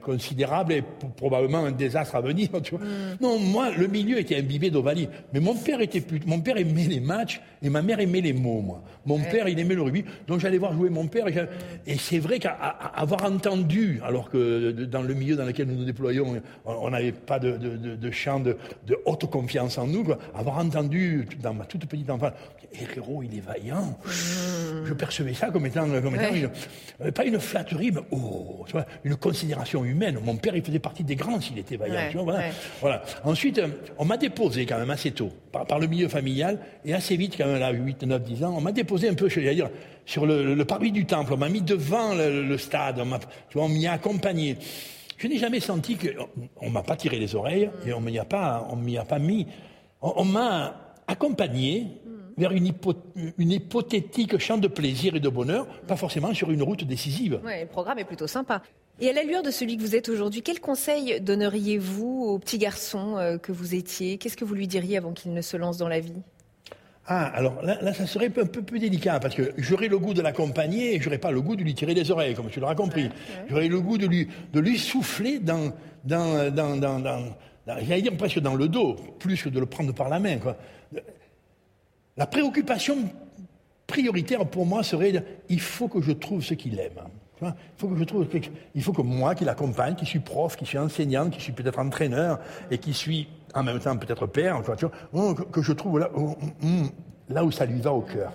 considérable 0.00 0.72
et 0.72 0.82
probablement 1.16 1.66
un 1.66 1.72
désastre 1.72 2.16
à 2.16 2.22
venir, 2.22 2.48
tu 2.62 2.76
vois. 2.76 2.84
Hmm. 2.84 3.16
Non, 3.20 3.38
moi, 3.38 3.70
le 3.76 3.88
milieu 3.88 4.18
était 4.18 4.36
imbibé 4.36 4.70
d'Ovalie. 4.70 5.08
Mais 5.34 5.40
mon 5.40 5.54
père 5.54 5.82
était 5.82 6.00
plus, 6.00 6.20
mon 6.24 6.40
père 6.40 6.56
aimait 6.56 6.86
les 6.86 7.00
matchs 7.00 7.42
et 7.62 7.68
ma 7.68 7.82
mère 7.82 8.00
aimait 8.00 8.22
les 8.22 8.32
mots, 8.32 8.62
moi. 8.62 8.82
Mon 9.04 9.18
père, 9.18 9.48
il 9.48 9.58
aimait 9.58 9.74
le 9.74 9.82
rugby. 9.82 10.04
Donc 10.26 10.40
j'allais 10.40 10.58
voir 10.58 10.72
jouer 10.72 10.88
mon 10.88 11.06
père 11.06 11.28
et, 11.28 11.48
et 11.86 11.98
c'est 11.98 12.18
vrai 12.18 12.38
qu'avoir 12.38 13.24
entendu, 13.24 14.00
alors 14.02 14.30
que 14.30 14.45
dans 14.86 15.02
le 15.02 15.14
milieu 15.14 15.36
dans 15.36 15.44
lequel 15.44 15.66
nous 15.66 15.76
nous 15.76 15.84
déployons, 15.84 16.40
on 16.64 16.90
n'avait 16.90 17.12
pas 17.12 17.38
de, 17.38 17.56
de, 17.56 18.10
champ 18.10 18.40
de, 18.40 18.56
haute 19.04 19.30
confiance 19.30 19.78
en 19.78 19.86
nous. 19.86 20.06
Avoir 20.34 20.58
entendu 20.58 21.28
dans 21.42 21.54
ma 21.54 21.64
toute 21.64 21.86
petite 21.86 22.10
enfance, 22.10 22.32
Herrero, 22.80 23.22
il 23.22 23.36
est 23.36 23.40
vaillant. 23.40 23.98
Je 24.84 24.92
percevais 24.92 25.34
ça 25.34 25.50
comme 25.50 25.66
étant, 25.66 25.86
une, 25.86 27.12
pas 27.12 27.24
une 27.24 27.38
flatterie, 27.38 27.90
mais 27.92 28.00
oh, 28.10 28.64
une 29.04 29.16
considération 29.16 29.84
humaine. 29.84 30.18
Mon 30.22 30.36
père, 30.36 30.56
il 30.56 30.62
faisait 30.62 30.78
partie 30.78 31.04
des 31.04 31.16
grands 31.16 31.40
s'il 31.40 31.58
était 31.58 31.76
vaillant. 31.76 32.24
voilà. 32.80 33.02
Ensuite, 33.24 33.60
on 33.98 34.04
m'a 34.04 34.16
déposé 34.16 34.66
quand 34.66 34.78
même 34.78 34.90
assez 34.90 35.10
tôt, 35.10 35.30
par, 35.52 35.78
le 35.78 35.86
milieu 35.86 36.08
familial, 36.08 36.58
et 36.84 36.94
assez 36.94 37.16
vite, 37.16 37.34
quand 37.36 37.46
même, 37.46 37.62
à 37.62 37.70
8, 37.70 38.02
9, 38.02 38.22
10 38.22 38.44
ans, 38.44 38.54
on 38.56 38.60
m'a 38.60 38.72
déposé 38.72 39.08
un 39.08 39.14
peu, 39.14 39.28
je 39.28 39.40
vais 39.40 39.54
dire, 39.54 39.70
sur 40.06 40.24
le, 40.24 40.64
parvis 40.64 40.92
du 40.92 41.04
temple. 41.04 41.34
On 41.34 41.36
m'a 41.36 41.50
mis 41.50 41.60
devant 41.60 42.14
le, 42.14 42.56
stade. 42.56 43.02
On 43.54 43.68
m'y 43.68 43.86
a 43.86 43.92
accompagné. 43.92 44.56
Je 45.18 45.26
n'ai 45.28 45.38
jamais 45.38 45.60
senti 45.60 45.96
que 45.96 46.08
on 46.60 46.70
m'a 46.70 46.82
pas 46.82 46.96
tiré 46.96 47.18
les 47.18 47.34
oreilles 47.34 47.70
et 47.86 47.92
on 47.92 48.00
m'y 48.00 48.18
a 48.18 48.24
pas, 48.24 48.66
on 48.70 48.76
m'y 48.76 48.96
a 48.96 49.04
pas 49.04 49.18
mis. 49.18 49.46
On, 50.00 50.24
m'a 50.24 50.96
accompagné 51.06 51.86
vers 52.36 52.52
une, 52.52 52.70
une, 53.38 53.50
hypothétique 53.50 54.38
champ 54.38 54.58
de 54.58 54.68
plaisir 54.68 55.16
et 55.16 55.20
de 55.20 55.28
bonheur, 55.28 55.66
pas 55.86 55.96
forcément 55.96 56.34
sur 56.34 56.50
une 56.50 56.62
route 56.62 56.84
décisive. 56.84 57.40
Ouais, 57.44 57.62
le 57.62 57.66
programme 57.66 57.98
est 57.98 58.04
plutôt 58.04 58.26
sympa. 58.26 58.62
Et 59.00 59.08
à 59.08 59.12
l'allure 59.12 59.42
de 59.42 59.50
celui 59.50 59.76
que 59.76 59.82
vous 59.82 59.96
êtes 59.96 60.08
aujourd'hui, 60.08 60.42
quel 60.42 60.60
conseil 60.60 61.20
donneriez-vous 61.20 62.24
au 62.24 62.38
petit 62.38 62.58
garçon 62.58 63.16
euh, 63.16 63.38
que 63.38 63.52
vous 63.52 63.74
étiez? 63.74 64.18
Qu'est-ce 64.18 64.36
que 64.36 64.44
vous 64.44 64.54
lui 64.54 64.66
diriez 64.66 64.98
avant 64.98 65.12
qu'il 65.12 65.32
ne 65.32 65.42
se 65.42 65.56
lance 65.56 65.78
dans 65.78 65.88
la 65.88 66.00
vie? 66.00 66.22
Ah, 67.08 67.26
alors 67.26 67.62
là, 67.62 67.94
ça 67.94 68.06
serait 68.06 68.26
un 68.26 68.30
peu, 68.30 68.44
plus 68.44 68.80
délicat, 68.80 69.20
parce 69.20 69.34
que 69.34 69.52
j'aurais 69.58 69.86
le 69.86 69.98
goût 69.98 70.12
de 70.12 70.22
l'accompagner 70.22 70.96
et 70.96 71.00
j'aurais 71.00 71.18
pas 71.18 71.30
le 71.30 71.40
goût 71.40 71.54
de 71.54 71.62
lui 71.62 71.74
tirer 71.74 71.94
les 71.94 72.10
oreilles, 72.10 72.34
comme 72.34 72.50
tu 72.50 72.58
l'auras 72.58 72.74
compris. 72.74 73.10
J'aurais 73.48 73.68
le 73.68 73.80
goût 73.80 73.96
de 73.96 74.06
lui, 74.06 74.28
de 74.52 74.60
lui 74.60 74.76
souffler 74.76 75.38
dans, 75.38 75.72
dans, 76.04 76.52
dans, 76.52 76.76
dans, 76.76 76.98
dans, 76.98 77.22
j'allais 77.66 78.02
dire 78.02 78.16
presque 78.16 78.40
dans 78.40 78.54
le 78.54 78.68
dos, 78.68 78.96
plus 79.18 79.40
que 79.40 79.48
de 79.48 79.60
le 79.60 79.66
prendre 79.66 79.92
par 79.94 80.08
la 80.08 80.18
main. 80.18 80.38
Quoi. 80.38 80.56
La 82.16 82.26
préoccupation 82.26 82.96
prioritaire 83.86 84.44
pour 84.46 84.66
moi 84.66 84.82
serait, 84.82 85.22
il 85.48 85.60
faut 85.60 85.88
que 85.88 86.00
je 86.00 86.12
trouve 86.12 86.42
ce 86.42 86.54
qu'il 86.54 86.78
aime. 86.80 87.00
Il 87.42 87.52
faut 87.76 87.88
que 87.88 87.98
je 87.98 88.04
trouve, 88.04 88.26
il 88.74 88.82
faut 88.82 88.92
que 88.92 89.02
moi 89.02 89.34
qui 89.34 89.44
l'accompagne, 89.44 89.94
qui 89.94 90.06
suis 90.06 90.20
prof, 90.20 90.56
qui 90.56 90.64
suis 90.64 90.78
enseignant, 90.78 91.28
qui 91.28 91.40
suis 91.40 91.52
peut-être 91.52 91.78
entraîneur 91.78 92.40
et 92.70 92.78
qui 92.78 92.94
suis 92.94 93.28
en 93.56 93.62
même 93.62 93.80
temps 93.80 93.96
peut-être 93.96 94.26
père, 94.26 94.60
tu 94.76 94.86
vois, 94.86 94.92
oh, 95.14 95.34
que, 95.34 95.62
je 95.62 95.72
trouve 95.72 95.98
là, 95.98 96.10
oh, 96.14 96.36
mm, 96.60 96.86
là 97.30 97.44
où 97.44 97.50
ça 97.50 97.66
lui 97.66 97.80
va 97.80 97.92
au 97.92 98.02
cœur. 98.02 98.32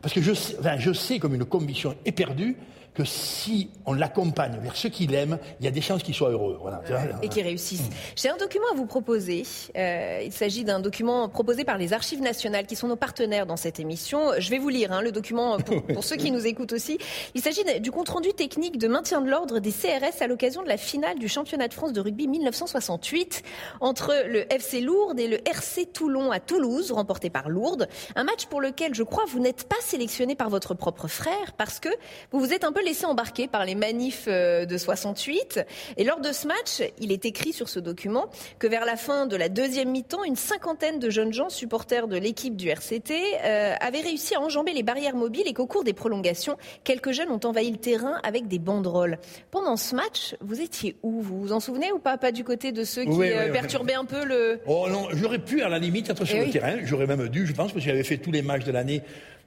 Parce 0.00 0.14
que 0.14 0.22
je 0.22 0.32
sais, 0.32 0.56
enfin, 0.58 0.76
je 0.78 0.92
sais 0.92 1.18
comme 1.18 1.34
une 1.34 1.44
conviction 1.44 1.94
éperdue 2.04 2.56
que 2.94 3.04
si 3.04 3.70
on 3.86 3.94
l'accompagne 3.94 4.58
vers 4.60 4.76
ce 4.76 4.88
qu'il 4.88 5.14
aime, 5.14 5.38
il 5.60 5.64
y 5.64 5.68
a 5.68 5.70
des 5.70 5.80
chances 5.80 6.02
qu'il 6.02 6.14
soit 6.14 6.30
heureux. 6.30 6.58
Voilà. 6.60 6.82
Et 7.22 7.28
qu'il 7.28 7.42
réussisse. 7.42 7.82
J'ai 8.16 8.28
un 8.28 8.36
document 8.36 8.66
à 8.72 8.74
vous 8.74 8.86
proposer. 8.86 9.44
Euh, 9.76 10.20
il 10.24 10.32
s'agit 10.32 10.64
d'un 10.64 10.80
document 10.80 11.28
proposé 11.28 11.64
par 11.64 11.78
les 11.78 11.92
Archives 11.92 12.20
nationales, 12.20 12.66
qui 12.66 12.76
sont 12.76 12.88
nos 12.88 12.96
partenaires 12.96 13.46
dans 13.46 13.56
cette 13.56 13.80
émission. 13.80 14.32
Je 14.38 14.50
vais 14.50 14.58
vous 14.58 14.68
lire 14.68 14.92
hein, 14.92 15.00
le 15.00 15.10
document 15.10 15.58
pour, 15.58 15.82
pour, 15.94 16.04
ceux 16.04 16.16
qui 16.16 16.30
nous 16.30 16.46
écoutent 16.46 16.72
aussi. 16.72 16.98
Il 17.34 17.40
s'agit 17.40 17.62
du 17.80 17.90
compte-rendu 17.90 18.32
technique 18.34 18.78
de 18.78 18.88
maintien 18.88 19.20
de 19.22 19.30
l'ordre 19.30 19.58
des 19.58 19.72
CRS 19.72 20.20
à 20.20 20.26
l'occasion 20.26 20.62
de 20.62 20.68
la 20.68 20.76
finale 20.76 21.18
du 21.18 21.28
championnat 21.28 21.68
de 21.68 21.74
France 21.74 21.92
de 21.92 22.00
rugby 22.00 22.28
1968 22.28 23.42
entre 23.80 24.12
le 24.26 24.52
FC 24.52 24.80
Lourdes 24.80 25.18
et 25.18 25.28
le 25.28 25.38
RC 25.48 25.86
Toulon 25.86 26.30
à 26.30 26.40
Toulouse, 26.40 26.92
remporté 26.92 27.30
par 27.30 27.48
Lourdes. 27.48 27.88
Un 28.16 28.24
match 28.24 28.46
pour 28.46 28.60
lequel, 28.60 28.94
je 28.94 29.02
crois, 29.02 29.24
vous 29.26 29.40
n'êtes 29.40 29.66
pas 29.66 29.80
sélectionné 29.80 30.34
par 30.34 30.50
votre 30.50 30.74
propre 30.74 31.08
frère 31.08 31.52
parce 31.56 31.80
que 31.80 31.88
vous 32.32 32.40
vous 32.40 32.52
êtes 32.52 32.64
un 32.64 32.72
peu 32.72 32.81
laissé 32.82 33.06
embarquer 33.06 33.48
par 33.48 33.64
les 33.64 33.74
manifs 33.74 34.26
euh, 34.28 34.64
de 34.64 34.76
68. 34.76 35.60
Et 35.96 36.04
lors 36.04 36.20
de 36.20 36.32
ce 36.32 36.46
match, 36.46 36.82
il 36.98 37.12
est 37.12 37.24
écrit 37.24 37.52
sur 37.52 37.68
ce 37.68 37.80
document 37.80 38.26
que 38.58 38.66
vers 38.66 38.84
la 38.84 38.96
fin 38.96 39.26
de 39.26 39.36
la 39.36 39.48
deuxième 39.48 39.90
mi-temps, 39.90 40.24
une 40.24 40.36
cinquantaine 40.36 40.98
de 40.98 41.10
jeunes 41.10 41.32
gens 41.32 41.48
supporters 41.48 42.08
de 42.08 42.16
l'équipe 42.16 42.56
du 42.56 42.68
RCT 42.68 43.12
euh, 43.44 43.74
avaient 43.80 44.00
réussi 44.00 44.34
à 44.34 44.40
enjamber 44.40 44.72
les 44.72 44.82
barrières 44.82 45.16
mobiles 45.16 45.46
et 45.46 45.52
qu'au 45.52 45.66
cours 45.66 45.84
des 45.84 45.92
prolongations, 45.92 46.56
quelques 46.84 47.12
jeunes 47.12 47.30
ont 47.30 47.40
envahi 47.44 47.70
le 47.70 47.78
terrain 47.78 48.20
avec 48.22 48.48
des 48.48 48.58
banderoles. 48.58 49.18
Pendant 49.50 49.76
ce 49.76 49.94
match, 49.94 50.36
vous 50.40 50.60
étiez 50.60 50.96
où? 51.02 51.20
Vous 51.20 51.40
vous 51.40 51.52
en 51.52 51.60
souvenez 51.60 51.92
ou 51.92 51.98
pas 51.98 52.18
Pas 52.18 52.32
du 52.32 52.44
côté 52.44 52.72
de 52.72 52.84
ceux 52.84 53.04
qui 53.04 53.22
euh, 53.22 53.52
perturbaient 53.52 53.94
un 53.94 54.04
peu 54.04 54.24
le... 54.24 54.60
Oh 54.66 54.86
non, 54.88 55.08
j'aurais 55.12 55.38
pu 55.38 55.62
à 55.62 55.68
la 55.68 55.78
limite 55.78 56.10
être 56.10 56.24
sur 56.24 56.38
eh 56.38 56.46
le 56.46 56.50
terrain. 56.50 56.76
J'aurais 56.84 57.06
même 57.06 57.28
dû, 57.28 57.46
je 57.46 57.52
pense, 57.52 57.72
parce 57.72 57.84
que 57.84 57.90
j'avais 57.90 58.04
fait 58.04 58.18
tous 58.18 58.32
les 58.32 58.42
matchs 58.42 58.64
de 58.64 58.72
l'année 58.72 59.02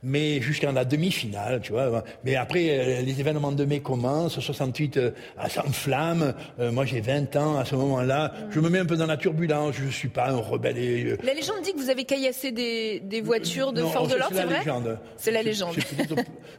mais 0.05 0.39
jusqu'à 0.39 0.71
la 0.71 0.85
demi-finale, 0.85 1.59
tu 1.61 1.71
vois. 1.71 2.03
Mais 2.23 2.35
après, 2.35 2.67
euh, 2.69 3.01
les 3.01 3.19
événements 3.19 3.51
de 3.51 3.65
mai 3.65 3.79
commencent, 3.79 4.39
68 4.39 4.97
euh, 4.97 5.11
s'enflamme. 5.49 6.35
Euh, 6.59 6.71
moi, 6.71 6.85
j'ai 6.85 7.01
20 7.01 7.35
ans 7.35 7.57
à 7.57 7.65
ce 7.65 7.75
moment-là. 7.75 8.31
Je 8.51 8.59
me 8.59 8.69
mets 8.69 8.79
un 8.79 8.85
peu 8.85 8.97
dans 8.97 9.07
la 9.07 9.17
turbulence. 9.17 9.75
Je 9.75 9.89
suis 9.89 10.07
pas 10.07 10.29
un 10.29 10.37
rebelle. 10.37 10.77
Et, 10.77 11.17
la 11.23 11.33
légende 11.33 11.61
dit 11.63 11.73
que 11.73 11.79
vous 11.79 11.89
avez 11.89 12.05
caillassé 12.05 12.51
des, 12.51 12.99
des 12.99 13.21
voitures 13.21 13.73
de 13.73 13.81
force 13.81 14.09
de 14.09 14.15
l'ordre, 14.15 14.35
c'est 14.35 14.43
vrai 14.45 14.97
C'est 15.17 15.31
la 15.31 15.41
légende. 15.41 15.75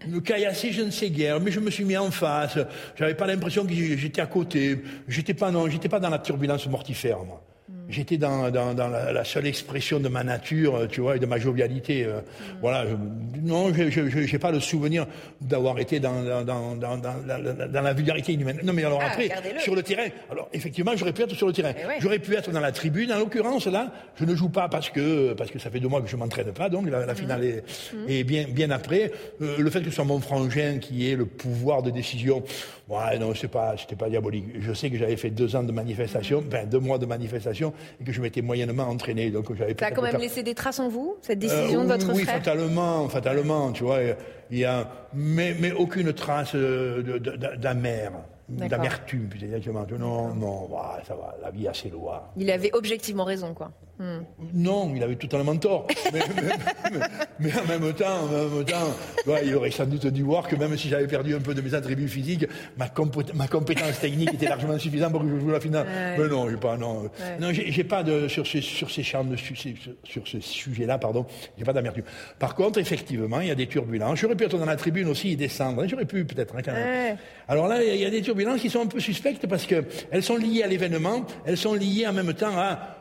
Me 0.09 0.21
caillasser, 0.21 0.73
je 0.73 0.83
ne 0.83 0.91
sais 0.91 1.11
guère, 1.11 1.41
mais 1.41 1.53
je 1.53 1.61
me 1.61 1.71
suis 1.71 1.85
mis 1.85 1.97
en 1.97 2.11
face. 2.11 2.59
J'avais 2.97 3.15
pas 3.15 3.29
l'impression 3.29 3.65
que 3.65 3.73
j'étais 3.73 4.21
à 4.21 4.27
côté. 4.27 4.83
J'étais 5.07 5.35
pas, 5.35 5.53
non, 5.53 5.69
j'étais 5.69 5.89
pas 5.89 6.01
dans 6.01 6.11
la 6.11 6.19
turbulence 6.19 6.67
mortifère, 6.67 7.19
moi. 7.25 7.43
J'étais 7.89 8.17
dans, 8.17 8.51
dans, 8.51 8.75
dans 8.75 8.89
la, 8.89 9.25
seule 9.25 9.47
expression 9.47 10.01
de 10.01 10.09
ma 10.09 10.25
nature, 10.25 10.75
euh, 10.75 10.87
tu 10.87 11.01
vois, 11.01 11.17
et 11.17 11.19
de 11.21 11.27
ma 11.27 11.39
jovialité. 11.39 12.05
Euh, 12.05 12.19
mm. 12.19 12.45
Voilà. 12.61 12.85
non, 13.43 13.73
je 13.73 14.33
n'ai 14.33 14.39
pas 14.39 14.51
le 14.51 14.61
souvenir 14.61 15.07
d'avoir 15.41 15.79
été 15.79 16.01
dans, 16.01 16.23
dans, 16.45 16.75
dans, 16.75 16.97
dans, 16.97 17.83
la 17.83 17.93
vulgarité 17.93 18.33
inhumaine. 18.33 18.59
Non, 18.65 18.73
mais 18.73 18.85
alors 18.85 19.01
ah, 19.03 19.09
après, 19.11 19.29
sur 19.61 19.75
le 19.77 19.83
terrain, 19.83 20.09
alors 20.31 20.49
effectivement, 20.53 20.93
j'aurais 20.97 21.13
pu 21.13 21.23
être 21.23 21.35
sur 21.35 21.47
le 21.47 21.53
terrain. 21.53 21.73
Eh 21.77 22.01
j'aurais 22.01 22.19
pu 22.19 22.35
être 22.35 22.51
dans 22.51 22.61
la 22.61 22.73
tribune. 22.73 23.13
En 23.13 23.19
l'occurrence, 23.19 23.67
là, 23.67 23.93
je 24.17 24.25
ne 24.25 24.35
joue 24.35 24.49
pas 24.49 24.69
parce 24.69 24.91
que 24.91 25.35
parce 25.35 25.51
que 25.51 25.59
ça 25.59 25.71
fait 25.71 25.81
deux 25.81 25.89
mois 25.89 26.03
que 26.03 26.09
je 26.09 26.17
m'entraîne 26.17 26.53
pas, 26.53 26.69
donc 26.69 26.91
la, 26.91 27.07
mm. 27.07 27.15
finale 27.15 27.45
est, 27.45 27.65
mm. 27.95 28.09
est, 28.09 28.25
bien 28.25 28.47
bien 28.49 28.71
après. 28.71 29.13
Euh, 29.43 29.59
le 29.59 29.71
fait 29.71 29.81
que 29.81 29.91
ce 29.91 29.97
soit 29.97 30.05
mon 30.05 30.21
frangin 30.21 30.79
qui 30.81 31.09
ait 31.09 31.17
le 31.17 31.27
pouvoir 31.27 31.83
de 31.83 31.91
décision, 31.91 32.43
ouais, 32.89 33.19
non, 33.21 33.33
c'est 33.35 33.49
pas 33.49 33.77
c'était 33.79 33.97
pas 33.97 34.09
diabolique. 34.09 34.47
Je 34.59 34.73
sais 34.73 34.91
que 34.91 34.99
j'avais 34.99 35.17
fait 35.17 35.31
deux 35.31 35.55
ans 35.55 35.63
de 35.63 35.73
manifestation, 35.73 36.43
enfin 36.49 36.65
deux 36.65 36.81
mois 36.81 36.99
de 36.99 37.07
manifestation 37.07 37.73
et 38.01 38.05
que 38.05 38.13
je 38.13 38.21
m'étais 38.21 38.43
moyennement 38.43 38.85
entraîné. 38.85 39.31
Donc 39.31 39.55
j'avais 39.55 39.77
Ça 39.79 39.87
a 39.87 39.91
quand 39.91 40.03
même 40.03 40.19
laissé 40.19 40.43
des 40.43 40.55
traces 40.55 40.81
en 40.81 40.89
vous, 40.89 41.17
cette 41.23 41.39
décision 41.39 41.85
de 41.85 41.89
votre 41.89 42.13
oui, 42.13 42.23
frère? 42.23 42.37
Oui, 42.37 42.45
fatalement, 42.45 43.09
fatalement, 43.09 43.73
tu 43.73 43.85
vois. 43.85 43.99
Il 44.51 44.59
y 44.59 44.65
a, 44.65 44.89
mais, 45.15 45.55
mais 45.59 45.73
aucune 45.73 46.13
trace 46.13 46.55
d'amère 46.55 48.13
d'amertume, 48.49 49.29
exactement. 49.43 49.87
Non, 49.99 50.35
non, 50.35 50.69
ça 51.07 51.15
va, 51.15 51.37
la 51.43 51.51
vie 51.51 51.67
a 51.67 51.75
ses 51.75 51.91
lois. 51.91 52.33
Il 52.37 52.51
avait 52.51 52.71
objectivement 52.73 53.25
raison, 53.25 53.55
quoi. 53.55 53.73
Hmm. 53.99 54.25
Non, 54.53 54.93
il 54.95 55.03
avait 55.03 55.17
totalement 55.17 55.57
tort. 55.57 55.87
mais, 57.41 57.51
en 57.55 57.65
même 57.67 57.93
temps, 57.95 58.25
en 58.25 58.57
même 58.57 58.65
temps 58.65 58.95
il 59.43 59.55
aurait 59.55 59.71
sans 59.71 59.87
doute 59.87 60.07
dû 60.09 60.23
voir 60.23 60.47
que 60.47 60.55
même 60.55 60.77
si 60.77 60.89
j'avais 60.89 61.07
perdu 61.07 61.35
un 61.35 61.41
peu 61.41 61.55
de 61.55 61.63
mes 61.63 61.73
attributs 61.73 62.09
physiques, 62.09 62.47
ma, 62.77 62.91
ma 63.35 63.49
compétence 63.49 63.99
technique 63.99 64.35
était 64.35 64.49
largement 64.49 64.79
suffisante 64.79 65.13
pour 65.13 65.23
que 65.23 65.29
je 65.29 65.39
joue 65.39 65.51
la 65.51 65.61
finale. 65.61 65.87
Mais 66.19 66.29
non, 66.29 66.49
j'ai 66.51 66.57
pas, 66.57 66.77
non. 66.77 67.11
Non, 67.41 67.53
j'ai 67.53 67.85
pas 67.85 68.03
de, 68.03 68.29
sur 68.29 68.47
ces, 68.47 68.61
sur 68.61 68.91
ces 68.91 69.03
champs 69.03 69.25
de, 69.25 69.37
sur, 69.37 69.57
sur 70.05 70.29
ce 70.29 70.41
sujet-là, 70.41 70.99
pardon, 70.99 71.25
j'ai 71.57 71.65
pas 71.65 71.73
d'amertume. 71.73 72.05
Par 72.39 72.55
contre, 72.55 72.79
effectivement, 72.79 73.41
il 73.41 73.49
y 73.49 73.51
a 73.51 73.55
des 73.55 73.67
turbulences. 73.67 74.19
J'aurais 74.19 74.37
pu 74.37 74.45
être 74.45 74.59
dans 74.59 74.67
la 74.67 74.77
tribune 74.77 75.09
aussi 75.09 75.33
et 75.33 75.37
descendre. 75.37 75.87
J'aurais 75.87 76.05
pu, 76.05 76.25
peut-être, 76.25 76.55
hein, 76.55 76.61
quand 76.65 76.73
même. 76.73 77.17
Alors 77.49 77.69
là, 77.69 77.83
il 77.83 78.01
y 78.01 78.05
a 78.05 78.11
des 78.11 78.23
turbulences 78.23 78.61
qui 78.61 78.71
sont 78.71 78.83
un 78.83 78.87
peu 78.87 79.01
suspectes 79.01 79.47
parce 79.47 79.67
qu'elles 79.67 80.23
sont 80.23 80.37
liées 80.37 80.63
à 80.63 80.67
l'événement, 80.67 81.25
elles 81.45 81.57
sont 81.57 81.75
liées 81.75 82.07
en 82.07 82.13
même 82.13 82.35
temps 82.35 82.57
à 82.57 82.96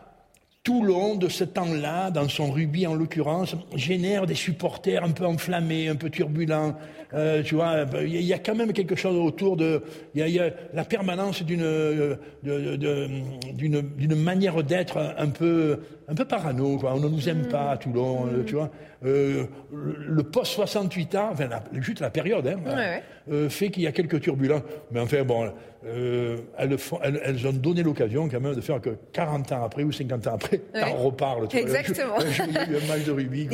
Toulon, 0.66 1.16
de 1.16 1.30
ce 1.30 1.44
temps-là, 1.44 2.10
dans 2.10 2.28
son 2.28 2.50
rugby 2.50 2.88
en 2.88 2.96
l'occurrence, 2.96 3.56
génère 3.76 4.26
des 4.26 4.34
supporters 4.34 5.04
un 5.04 5.12
peu 5.12 5.24
enflammés, 5.24 5.90
un 5.90 5.96
peu 5.96 6.10
turbulents. 6.10 6.76
Euh, 7.14 7.44
tu 7.44 7.54
vois, 7.54 7.86
il 8.02 8.20
y, 8.22 8.34
a 8.34 8.40
quand 8.40 8.56
même 8.56 8.74
quelque 8.74 8.96
chose 8.96 9.16
autour 9.16 9.58
de, 9.58 9.84
il 10.16 10.28
y, 10.28 10.40
a 10.40 10.50
la 10.74 10.84
permanence 10.84 11.44
d'une 11.44 12.18
d'une 12.42 14.16
manière 14.16 14.64
d'être 14.64 14.98
un 15.18 15.30
peu 15.30 15.82
un 16.08 16.16
peu 16.16 16.26
parano. 16.26 16.78
Quoi. 16.80 16.96
On 16.96 17.00
ne 17.00 17.10
nous 17.10 17.30
aime 17.30 17.44
mm. 17.44 17.50
pas 17.50 17.72
à 17.72 17.78
Toulon, 17.78 18.26
mm. 18.26 18.46
tu 18.46 18.56
vois. 18.56 18.72
Euh, 19.06 19.46
le 19.72 20.24
post 20.24 20.54
68 20.54 21.16
ans, 21.16 21.30
enfin 21.32 21.48
juste 21.74 22.00
la 22.00 22.10
période, 22.10 22.48
hein, 22.48 23.02
euh, 23.32 23.50
fait 23.50 23.70
qu'il 23.70 23.84
y 23.84 23.88
a 23.88 23.92
quelques 23.92 24.22
turbulences. 24.22 24.62
Mais 24.92 25.00
enfin 25.00 25.24
bon, 25.24 25.52
euh, 25.86 26.38
elles, 26.58 26.78
elles, 27.24 27.48
ont 27.48 27.54
donné 27.54 27.84
l'occasion 27.84 28.28
quand 28.28 28.40
même 28.40 28.56
de 28.56 28.62
faire 28.62 28.82
que 28.82 28.98
40 29.14 29.52
ans 29.52 29.64
après 29.64 29.84
ou 29.84 29.92
50 29.92 30.28
ans 30.28 30.34
après, 30.34 30.62
on 30.74 31.06
reparle. 31.06 31.48
Tu 31.48 31.58
Exactement. 31.58 32.16
Vois, 32.16 32.26
un 32.26 32.88
match 32.88 33.04
de 33.06 33.12
rugby. 33.12 33.48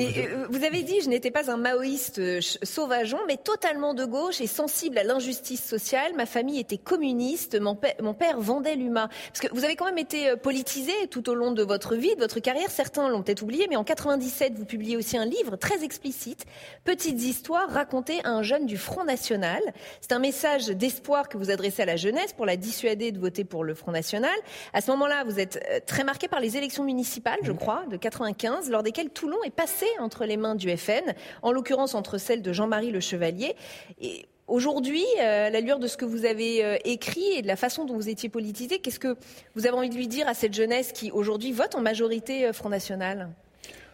Vous 0.49 0.63
avez 0.63 0.83
dit, 0.83 1.01
je 1.01 1.09
n'étais 1.09 1.31
pas 1.31 1.51
un 1.51 1.57
maoïste 1.57 2.19
euh, 2.19 2.39
sauvageon, 2.41 3.19
mais 3.27 3.37
totalement 3.37 3.93
de 3.93 4.05
gauche 4.05 4.39
et 4.39 4.47
sensible 4.47 4.97
à 4.97 5.03
l'injustice 5.03 5.63
sociale. 5.63 6.13
Ma 6.15 6.25
famille 6.25 6.59
était 6.59 6.77
communiste, 6.77 7.59
mon, 7.59 7.75
père, 7.75 7.95
mon 8.01 8.13
père 8.13 8.39
vendait 8.39 8.75
l'humain. 8.75 9.09
Parce 9.27 9.41
que 9.41 9.53
vous 9.53 9.65
avez 9.65 9.75
quand 9.75 9.85
même 9.85 9.97
été 9.97 10.35
politisé 10.41 10.93
tout 11.09 11.29
au 11.29 11.33
long 11.33 11.51
de 11.51 11.63
votre 11.63 11.95
vie, 11.95 12.15
de 12.15 12.21
votre 12.21 12.39
carrière. 12.39 12.69
Certains 12.69 13.09
l'ont 13.09 13.23
peut-être 13.23 13.41
oublié, 13.41 13.67
mais 13.69 13.75
en 13.75 13.83
97, 13.83 14.53
vous 14.57 14.65
publiez 14.65 14.95
aussi 14.95 15.17
un 15.17 15.25
livre 15.25 15.55
très 15.57 15.83
explicite, 15.83 16.45
Petites 16.83 17.21
histoires 17.21 17.69
racontées 17.69 18.19
à 18.23 18.31
un 18.31 18.43
jeune 18.43 18.65
du 18.65 18.77
Front 18.77 19.03
National. 19.03 19.60
C'est 20.01 20.11
un 20.11 20.19
message 20.19 20.67
d'espoir 20.67 21.29
que 21.29 21.37
vous 21.37 21.51
adressez 21.51 21.83
à 21.83 21.85
la 21.85 21.95
jeunesse 21.95 22.33
pour 22.33 22.45
la 22.45 22.57
dissuader 22.57 23.11
de 23.11 23.19
voter 23.19 23.43
pour 23.43 23.63
le 23.63 23.73
Front 23.73 23.91
National. 23.91 24.33
À 24.73 24.81
ce 24.81 24.91
moment-là, 24.91 25.23
vous 25.23 25.39
êtes 25.39 25.63
euh, 25.71 25.79
très 25.85 26.03
marqué 26.03 26.27
par 26.27 26.39
les 26.39 26.57
élections 26.57 26.83
municipales, 26.83 27.39
je 27.43 27.51
crois, 27.51 27.85
de 27.89 27.97
95, 27.97 28.69
lors 28.69 28.83
desquelles 28.83 29.09
Toulon 29.09 29.37
est 29.45 29.51
passé 29.51 29.85
entre 29.99 30.25
les 30.25 30.37
mains 30.37 30.55
du 30.55 30.75
FN, 30.75 31.13
en 31.41 31.51
l'occurrence 31.51 31.95
entre 31.95 32.17
celles 32.17 32.41
de 32.41 32.53
Jean-Marie 32.53 32.91
Le 32.91 32.99
Chevalier. 32.99 33.55
Et 33.99 34.25
Aujourd'hui, 34.47 35.05
euh, 35.21 35.47
à 35.47 35.49
la 35.49 35.61
lueur 35.61 35.79
de 35.79 35.87
ce 35.87 35.95
que 35.95 36.03
vous 36.03 36.25
avez 36.25 36.65
euh, 36.65 36.75
écrit 36.83 37.25
et 37.37 37.41
de 37.41 37.47
la 37.47 37.55
façon 37.55 37.85
dont 37.85 37.95
vous 37.95 38.09
étiez 38.09 38.27
politisé, 38.27 38.79
qu'est-ce 38.79 38.99
que 38.99 39.15
vous 39.55 39.65
avez 39.65 39.77
envie 39.77 39.89
de 39.89 39.95
lui 39.95 40.09
dire 40.09 40.27
à 40.27 40.33
cette 40.33 40.53
jeunesse 40.53 40.91
qui 40.91 41.09
aujourd'hui 41.09 41.53
vote 41.53 41.73
en 41.73 41.79
majorité 41.79 42.51
Front 42.51 42.67
National? 42.67 43.29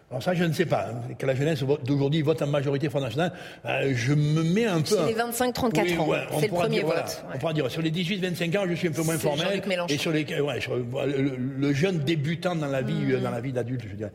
Alors 0.10 0.24
ça, 0.24 0.34
je 0.34 0.46
ne 0.46 0.54
sais 0.54 0.66
pas. 0.66 0.90
Que 1.20 1.26
la 1.26 1.36
jeunesse 1.36 1.64
d'aujourd'hui 1.84 2.22
vote 2.22 2.42
en 2.42 2.48
majorité 2.48 2.90
Front 2.90 3.02
National, 3.02 3.34
euh, 3.66 3.92
je 3.94 4.14
me 4.14 4.42
mets 4.42 4.66
un 4.66 4.80
peu... 4.80 4.96
C'est 4.96 5.06
les 5.06 5.16
25-34 5.16 6.00
ans, 6.00 6.10
c'est 6.40 6.48
le 6.48 6.54
premier 6.54 6.82
vote. 6.82 7.24
On 7.34 7.38
pourra 7.38 7.54
dire, 7.54 7.70
sur 7.70 7.82
les 7.82 7.92
18-25 7.92 8.58
ans, 8.58 8.64
je 8.70 8.76
suis 8.76 8.88
un 8.88 8.92
peu 8.92 9.04
moins 9.04 9.18
formel. 9.18 9.62
Et 9.90 9.98
sur, 9.98 10.12
les, 10.12 10.24
ouais, 10.40 10.62
sur 10.62 10.78
le, 10.78 11.36
le, 11.58 11.74
jeune 11.74 12.00
débutant 12.00 12.56
dans 12.56 12.68
la 12.68 12.82
vie, 12.82 12.94
mmh. 12.94 13.20
dans 13.20 13.32
la 13.32 13.42
vie 13.42 13.52
d'adulte, 13.52 13.84
je 13.90 13.96
dirais. 13.96 14.12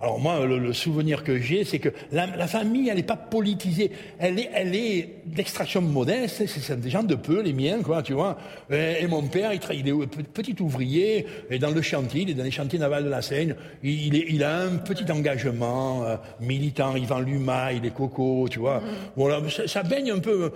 Alors 0.00 0.18
moi, 0.18 0.44
le, 0.44 0.72
souvenir 0.74 1.24
que 1.24 1.40
j'ai, 1.40 1.64
c'est 1.64 1.78
que 1.78 1.88
la, 2.12 2.46
famille, 2.46 2.88
elle 2.90 2.96
n'est 2.96 3.02
pas 3.02 3.16
politisée. 3.16 3.90
Elle 4.18 4.38
est, 4.38 4.50
elle 4.52 4.74
est 4.74 5.22
d'extraction 5.24 5.80
modeste. 5.80 6.46
C'est 6.46 6.78
des 6.78 6.90
gens 6.90 7.02
de 7.02 7.14
peu, 7.14 7.40
les 7.40 7.54
miens, 7.54 7.82
quoi, 7.82 8.02
tu 8.02 8.12
vois. 8.12 8.36
Et, 8.70 9.06
mon 9.06 9.22
père, 9.22 9.52
il, 9.54 9.60
il, 9.72 9.88
est 9.88 10.06
petit 10.34 10.56
ouvrier, 10.60 11.26
et 11.50 11.58
dans 11.58 11.70
le 11.70 11.80
chantier, 11.80 12.22
il 12.22 12.30
est 12.30 12.34
dans 12.34 12.44
les 12.44 12.50
chantiers 12.50 12.78
navals 12.78 13.04
de 13.04 13.08
la 13.08 13.22
Seine. 13.22 13.56
Il, 13.82 14.14
il 14.14 14.44
a 14.44 14.60
un 14.60 14.76
petit 14.76 15.10
engagement 15.10 16.04
euh, 16.04 16.16
militant. 16.40 16.94
Il 16.96 17.06
vend 17.06 17.20
l'UMA, 17.20 17.72
il 17.72 17.86
est 17.86 17.94
coco, 17.94 18.48
tu 18.50 18.58
vois. 18.58 18.80
Mm. 18.80 18.84
Voilà, 19.16 19.40
ça, 19.66 19.82
baigne 19.82 20.10
un 20.10 20.18
peu, 20.18 20.52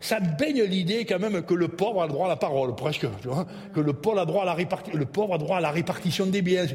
ça 0.00 0.18
baigne 0.20 0.62
l'idée 0.62 1.04
quand 1.04 1.18
même 1.18 1.42
que 1.42 1.54
le 1.54 1.68
pauvre 1.68 2.02
a 2.02 2.06
le 2.06 2.12
droit 2.12 2.26
à 2.26 2.30
la 2.30 2.36
parole, 2.36 2.74
presque, 2.74 3.06
tu 3.20 3.28
vois. 3.28 3.46
Que 3.74 3.80
le 3.80 3.92
pauvre 3.92 4.20
a 4.20 4.24
droit 4.24 4.42
à 4.42 4.46
la 4.46 4.54
répartition, 4.54 4.98
le 4.98 5.04
pauvre 5.04 5.34
a 5.34 5.38
droit 5.38 5.58
à 5.58 5.60
la 5.60 5.70
répartition 5.70 6.24
des 6.24 6.40
biens. 6.40 6.66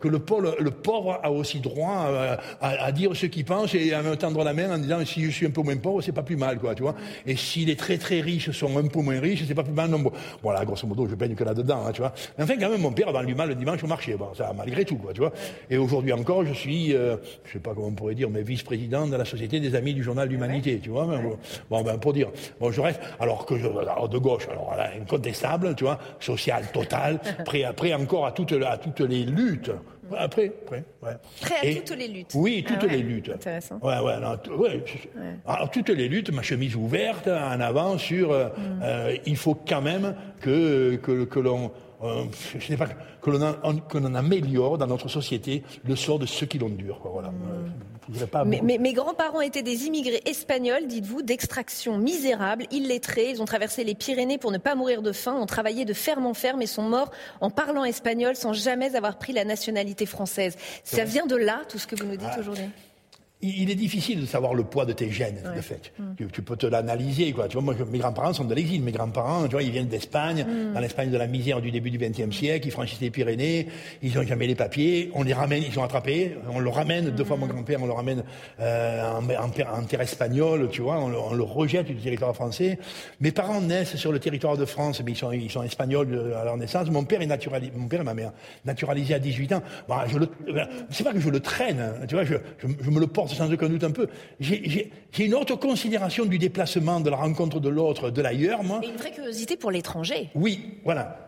Que 0.00 0.08
le 0.08 0.18
pauvre, 0.18 0.56
le 0.58 0.70
pauvre 0.70 1.09
pauvre 1.10 1.20
a 1.22 1.30
aussi 1.30 1.60
droit 1.60 2.06
euh, 2.08 2.36
à, 2.60 2.92
dire 2.92 3.14
ce 3.14 3.26
qu'il 3.26 3.44
pense 3.44 3.74
et 3.74 3.92
à 3.92 4.02
me 4.02 4.16
tendre 4.16 4.42
la 4.44 4.52
main 4.52 4.74
en 4.74 4.78
disant 4.78 5.04
si 5.04 5.24
je 5.24 5.30
suis 5.30 5.46
un 5.46 5.50
peu 5.50 5.62
moins 5.62 5.76
pauvre, 5.76 6.02
c'est 6.02 6.12
pas 6.12 6.22
plus 6.22 6.36
mal, 6.36 6.58
quoi, 6.58 6.74
tu 6.74 6.82
vois. 6.82 6.94
Et 7.26 7.36
si 7.36 7.64
les 7.64 7.76
très 7.76 7.98
très 7.98 8.20
riches 8.20 8.50
sont 8.50 8.76
un 8.76 8.86
peu 8.86 9.00
moins 9.00 9.20
riches, 9.20 9.44
c'est 9.46 9.54
pas 9.54 9.62
plus 9.62 9.72
mal. 9.72 9.90
Non, 9.90 9.98
bon, 9.98 10.12
voilà, 10.42 10.64
grosso 10.64 10.86
modo, 10.86 11.06
je 11.06 11.14
baigne 11.14 11.34
que 11.34 11.44
là-dedans, 11.44 11.86
hein, 11.86 11.92
tu 11.92 12.00
vois. 12.00 12.12
Mais 12.38 12.44
enfin, 12.44 12.54
quand 12.58 12.70
même, 12.70 12.80
mon 12.80 12.92
père 12.92 13.08
a 13.08 13.12
vendu 13.12 13.34
mal 13.34 13.48
le 13.48 13.54
dimanche 13.54 13.82
au 13.82 13.86
marché, 13.86 14.14
bon, 14.14 14.32
ça, 14.34 14.52
malgré 14.56 14.84
tout, 14.84 14.96
quoi, 14.96 15.12
tu 15.12 15.20
vois. 15.20 15.32
Et 15.68 15.76
aujourd'hui 15.76 16.12
encore, 16.12 16.44
je 16.44 16.52
suis, 16.52 16.94
euh, 16.94 17.16
je 17.44 17.52
sais 17.52 17.58
pas 17.58 17.74
comment 17.74 17.88
on 17.88 17.92
pourrait 17.92 18.14
dire, 18.14 18.30
mais 18.30 18.42
vice-président 18.42 19.06
de 19.06 19.16
la 19.16 19.24
Société 19.24 19.60
des 19.60 19.74
Amis 19.74 19.94
du 19.94 20.02
Journal 20.02 20.28
d'Humanité, 20.28 20.80
tu 20.82 20.90
vois. 20.90 21.08
Bon, 21.70 21.82
ben, 21.82 21.98
pour 21.98 22.12
dire, 22.12 22.28
bon, 22.60 22.70
je 22.70 22.80
reste, 22.80 23.00
alors 23.18 23.46
que 23.46 23.58
je, 23.58 23.66
alors 23.66 24.08
de 24.08 24.18
gauche, 24.18 24.48
alors 24.50 24.74
incontestable, 25.00 25.74
tu 25.74 25.84
vois, 25.84 25.98
social 26.18 26.64
total, 26.72 27.20
prêt, 27.44 27.64
prêt 27.76 27.94
encore 27.94 28.26
à 28.26 28.32
toutes, 28.32 28.52
à 28.52 28.76
toutes 28.78 29.00
les 29.00 29.24
luttes 29.24 29.70
après, 30.18 30.52
après, 30.62 30.84
ouais. 31.02 31.16
Prêt 31.40 31.78
à 31.78 31.80
toutes 31.80 31.96
les 31.96 32.08
luttes. 32.08 32.32
Oui, 32.34 32.64
toutes 32.66 32.78
ah 32.82 32.86
les 32.86 33.02
luttes. 33.02 33.30
Intéressant. 33.30 33.78
Ouais, 33.82 33.98
ouais, 33.98 34.16
ouais. 34.56 34.76
Alors, 35.46 35.70
toutes 35.70 35.90
les 35.90 36.08
luttes, 36.08 36.30
ma 36.30 36.42
chemise 36.42 36.76
ouverte, 36.76 37.28
en 37.28 37.60
avant 37.60 37.98
sur. 37.98 38.32
Euh, 38.32 38.48
mm. 38.48 38.80
euh, 38.82 39.16
il 39.26 39.36
faut 39.36 39.54
quand 39.54 39.82
même 39.82 40.14
que, 40.40 40.96
que, 40.96 41.24
que 41.24 41.40
l'on. 41.40 41.70
Euh, 42.02 42.24
je 42.58 42.74
pas, 42.76 42.88
que 43.20 43.98
l'on 43.98 44.14
améliore 44.14 44.78
dans 44.78 44.86
notre 44.86 45.08
société 45.08 45.62
le 45.84 45.96
sort 45.96 46.18
de 46.18 46.24
ceux 46.24 46.46
qui 46.46 46.58
l'endurent. 46.58 47.00
Voilà. 47.04 47.28
Mm. 47.28 47.90
Mais, 48.46 48.78
mes 48.78 48.92
grands-parents 48.92 49.40
étaient 49.40 49.62
des 49.62 49.86
immigrés 49.86 50.20
espagnols, 50.26 50.86
dites-vous, 50.86 51.22
d'extraction 51.22 51.98
misérable, 51.98 52.64
illettrés. 52.70 53.30
Ils 53.30 53.42
ont 53.42 53.44
traversé 53.44 53.84
les 53.84 53.94
Pyrénées 53.94 54.38
pour 54.38 54.50
ne 54.50 54.58
pas 54.58 54.74
mourir 54.74 55.02
de 55.02 55.12
faim, 55.12 55.34
ont 55.34 55.46
travaillé 55.46 55.84
de 55.84 55.92
ferme 55.92 56.26
en 56.26 56.34
ferme 56.34 56.62
et 56.62 56.66
sont 56.66 56.82
morts 56.82 57.10
en 57.40 57.50
parlant 57.50 57.84
espagnol 57.84 58.34
sans 58.34 58.52
jamais 58.52 58.96
avoir 58.96 59.18
pris 59.18 59.32
la 59.32 59.44
nationalité 59.44 60.06
française. 60.06 60.56
Ça 60.82 61.04
vient 61.04 61.26
de 61.26 61.36
là, 61.36 61.60
tout 61.68 61.78
ce 61.78 61.86
que 61.86 61.94
vous 61.94 62.06
nous 62.06 62.16
dites 62.16 62.28
ah. 62.32 62.40
aujourd'hui? 62.40 62.68
Il 63.42 63.70
est 63.70 63.74
difficile 63.74 64.20
de 64.20 64.26
savoir 64.26 64.52
le 64.52 64.64
poids 64.64 64.84
de 64.84 64.92
tes 64.92 65.10
gènes, 65.10 65.40
de 65.56 65.60
fait. 65.62 65.92
Mm. 65.98 66.26
Tu, 66.30 66.42
peux 66.42 66.56
te 66.56 66.66
l'analyser, 66.66 67.32
quoi. 67.32 67.48
Tu 67.48 67.54
vois, 67.54 67.62
moi, 67.62 67.74
mes 67.90 67.98
grands-parents 67.98 68.34
sont 68.34 68.44
de 68.44 68.54
l'exil. 68.54 68.82
Mes 68.82 68.92
grands-parents, 68.92 69.44
tu 69.44 69.52
vois, 69.52 69.62
ils 69.62 69.70
viennent 69.70 69.88
d'Espagne, 69.88 70.44
mm. 70.44 70.74
dans 70.74 70.80
l'Espagne 70.80 71.10
de 71.10 71.16
la 71.16 71.26
misère 71.26 71.62
du 71.62 71.70
début 71.70 71.90
du 71.90 71.96
XXe 71.96 72.36
siècle. 72.36 72.68
Ils 72.68 72.70
franchissent 72.70 73.00
les 73.00 73.10
Pyrénées. 73.10 73.68
Ils 74.02 74.14
n'ont 74.14 74.24
jamais 74.24 74.46
les 74.46 74.54
papiers. 74.54 75.10
On 75.14 75.22
les 75.22 75.32
ramène, 75.32 75.62
ils 75.62 75.72
sont 75.72 75.82
attrapés. 75.82 76.36
On 76.50 76.58
le 76.58 76.68
ramène, 76.68 77.10
deux 77.10 77.24
fois 77.24 77.38
mon 77.38 77.46
mm. 77.46 77.50
grand-père, 77.50 77.82
on 77.82 77.86
le 77.86 77.92
ramène 77.92 78.24
euh, 78.60 79.10
en, 79.14 79.84
terre 79.84 80.00
espagnole, 80.02 80.68
tu 80.70 80.82
vois. 80.82 80.98
On 80.98 81.32
le, 81.32 81.42
rejette 81.42 81.86
du 81.86 81.96
territoire 81.96 82.34
français. 82.34 82.78
Mes 83.20 83.32
parents 83.32 83.62
naissent 83.62 83.96
sur 83.96 84.12
le 84.12 84.18
territoire 84.18 84.58
de 84.58 84.66
France, 84.66 85.02
mais 85.02 85.12
ils 85.12 85.16
sont, 85.16 85.32
ils 85.32 85.50
sont 85.50 85.62
espagnols 85.62 86.34
à 86.38 86.44
leur 86.44 86.58
naissance. 86.58 86.90
Mon 86.90 87.04
père 87.04 87.22
est 87.22 87.26
naturalisé, 87.26 87.72
mon 87.74 87.88
père 87.88 88.02
et 88.02 88.04
ma 88.04 88.14
mère, 88.14 88.32
naturalisé 88.66 89.14
à 89.14 89.18
18 89.18 89.52
ans. 89.54 89.62
Bon, 89.88 89.96
je 90.06 90.18
le, 90.18 90.28
c'est 90.90 91.04
pas 91.04 91.12
que 91.12 91.20
je 91.20 91.30
le 91.30 91.40
traîne, 91.40 91.80
hein. 91.80 92.06
tu 92.06 92.14
vois, 92.14 92.24
je, 92.24 92.34
je 92.58 92.90
me 92.90 93.00
le 93.00 93.06
porte 93.06 93.29
sans 93.34 93.52
aucun 93.52 93.68
doute 93.68 93.84
un 93.84 93.90
peu. 93.90 94.08
J'ai 94.40 94.90
une 95.18 95.34
autre 95.34 95.56
considération 95.56 96.24
du 96.24 96.38
déplacement, 96.38 97.00
de 97.00 97.10
la 97.10 97.16
rencontre 97.16 97.60
de 97.60 97.68
l'autre, 97.68 98.10
de 98.10 98.22
l'ailleurs, 98.22 98.62
moi. 98.62 98.80
Et 98.82 98.88
une 98.88 98.96
vraie 98.96 99.12
curiosité 99.12 99.56
pour 99.56 99.70
l'étranger. 99.70 100.30
Oui, 100.34 100.78
voilà. 100.84 101.26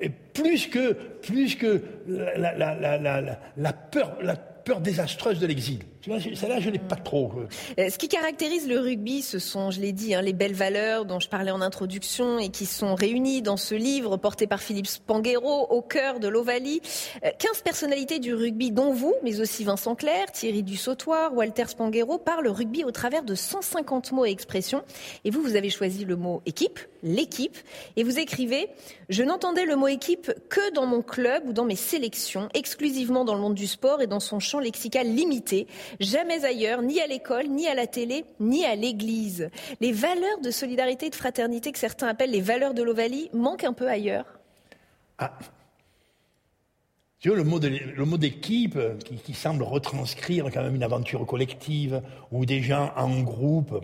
Et 0.00 0.08
plus 0.08 0.66
que, 0.66 0.92
plus 0.92 1.54
que 1.56 1.82
la, 2.08 3.36
la 3.56 3.72
peur, 3.72 4.16
la 4.22 4.36
peur 4.36 4.80
désastreuse 4.80 5.38
de 5.38 5.46
l'exil. 5.46 5.80
Celle-là, 6.04 6.58
je 6.58 6.70
pas 6.78 6.96
trop. 6.96 7.32
Euh, 7.78 7.88
ce 7.88 7.96
qui 7.96 8.08
caractérise 8.08 8.66
le 8.66 8.80
rugby, 8.80 9.22
ce 9.22 9.38
sont, 9.38 9.70
je 9.70 9.80
l'ai 9.80 9.92
dit, 9.92 10.14
hein, 10.14 10.22
les 10.22 10.32
belles 10.32 10.54
valeurs 10.54 11.04
dont 11.04 11.20
je 11.20 11.28
parlais 11.28 11.52
en 11.52 11.60
introduction 11.60 12.40
et 12.40 12.48
qui 12.48 12.66
sont 12.66 12.96
réunies 12.96 13.40
dans 13.40 13.56
ce 13.56 13.76
livre 13.76 14.16
porté 14.16 14.48
par 14.48 14.60
Philippe 14.60 14.88
Spanghero 14.88 15.68
au 15.70 15.80
cœur 15.80 16.18
de 16.18 16.26
l'Ovalie. 16.26 16.80
15 17.22 17.22
euh, 17.24 17.62
personnalités 17.64 18.18
du 18.18 18.34
rugby, 18.34 18.72
dont 18.72 18.92
vous, 18.92 19.14
mais 19.22 19.40
aussi 19.40 19.62
Vincent 19.62 19.94
Clerc, 19.94 20.32
Thierry 20.32 20.64
Dussautoir, 20.64 21.34
Walter 21.34 21.66
Spanghero, 21.68 22.18
parlent 22.18 22.48
rugby 22.48 22.82
au 22.82 22.90
travers 22.90 23.22
de 23.22 23.36
150 23.36 24.10
mots 24.10 24.26
et 24.26 24.30
expressions. 24.30 24.82
Et 25.24 25.30
vous, 25.30 25.40
vous 25.40 25.54
avez 25.54 25.70
choisi 25.70 26.04
le 26.04 26.16
mot 26.16 26.42
équipe, 26.46 26.80
l'équipe, 27.04 27.56
et 27.94 28.02
vous 28.02 28.18
écrivez 28.18 28.70
Je 29.08 29.22
n'entendais 29.22 29.66
le 29.66 29.76
mot 29.76 29.88
équipe 29.88 30.32
que 30.48 30.72
dans 30.74 30.86
mon 30.86 31.02
club 31.02 31.44
ou 31.46 31.52
dans 31.52 31.64
mes 31.64 31.76
sélections, 31.76 32.48
exclusivement 32.54 33.24
dans 33.24 33.34
le 33.34 33.40
monde 33.40 33.54
du 33.54 33.68
sport 33.68 34.02
et 34.02 34.08
dans 34.08 34.20
son 34.20 34.40
champ 34.40 34.58
lexical 34.58 35.06
limité. 35.06 35.68
Jamais 36.00 36.44
ailleurs, 36.44 36.82
ni 36.82 37.00
à 37.00 37.06
l'école, 37.06 37.48
ni 37.48 37.66
à 37.66 37.74
la 37.74 37.86
télé, 37.86 38.24
ni 38.40 38.64
à 38.64 38.74
l'église. 38.74 39.50
Les 39.80 39.92
valeurs 39.92 40.40
de 40.42 40.50
solidarité 40.50 41.06
et 41.06 41.10
de 41.10 41.14
fraternité 41.14 41.72
que 41.72 41.78
certains 41.78 42.08
appellent 42.08 42.30
les 42.30 42.40
valeurs 42.40 42.74
de 42.74 42.82
l'Ovalie 42.82 43.30
manquent 43.32 43.64
un 43.64 43.72
peu 43.72 43.88
ailleurs. 43.88 44.26
Ah. 45.18 45.38
Tu 47.20 47.28
vois, 47.28 47.38
le 47.38 47.44
mot, 47.44 48.18
d'équipe 48.18 48.78
qui, 49.04 49.14
qui, 49.14 49.32
semble 49.32 49.62
retranscrire 49.62 50.46
quand 50.52 50.62
même 50.62 50.74
une 50.74 50.82
aventure 50.82 51.24
collective 51.24 52.02
où 52.32 52.44
des 52.44 52.62
gens 52.62 52.92
en 52.96 53.20
groupe, 53.20 53.80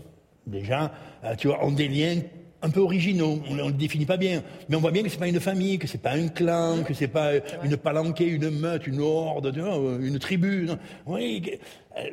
des 0.48 0.64
gens, 0.64 0.90
euh, 1.22 1.36
tu 1.36 1.46
vois, 1.46 1.64
ont 1.64 1.70
des 1.70 1.86
liens 1.86 2.20
un 2.62 2.70
peu 2.70 2.80
originaux. 2.80 3.40
On 3.48 3.54
ne 3.54 3.66
le 3.66 3.72
définit 3.72 4.06
pas 4.06 4.16
bien. 4.16 4.42
Mais 4.68 4.76
on 4.76 4.80
voit 4.80 4.90
bien 4.90 5.02
que 5.02 5.08
c'est 5.08 5.18
pas 5.18 5.28
une 5.28 5.40
famille, 5.40 5.78
que 5.78 5.86
c'est 5.86 6.02
pas 6.02 6.12
un 6.12 6.28
clan, 6.28 6.82
que 6.84 6.94
c'est 6.94 7.08
pas 7.08 7.32
une 7.64 7.76
palanquée, 7.76 8.26
une 8.26 8.50
meute, 8.50 8.86
une 8.86 9.00
horde, 9.00 9.52
une 10.00 10.18
tribu. 10.18 10.68
Oui, 11.06 11.42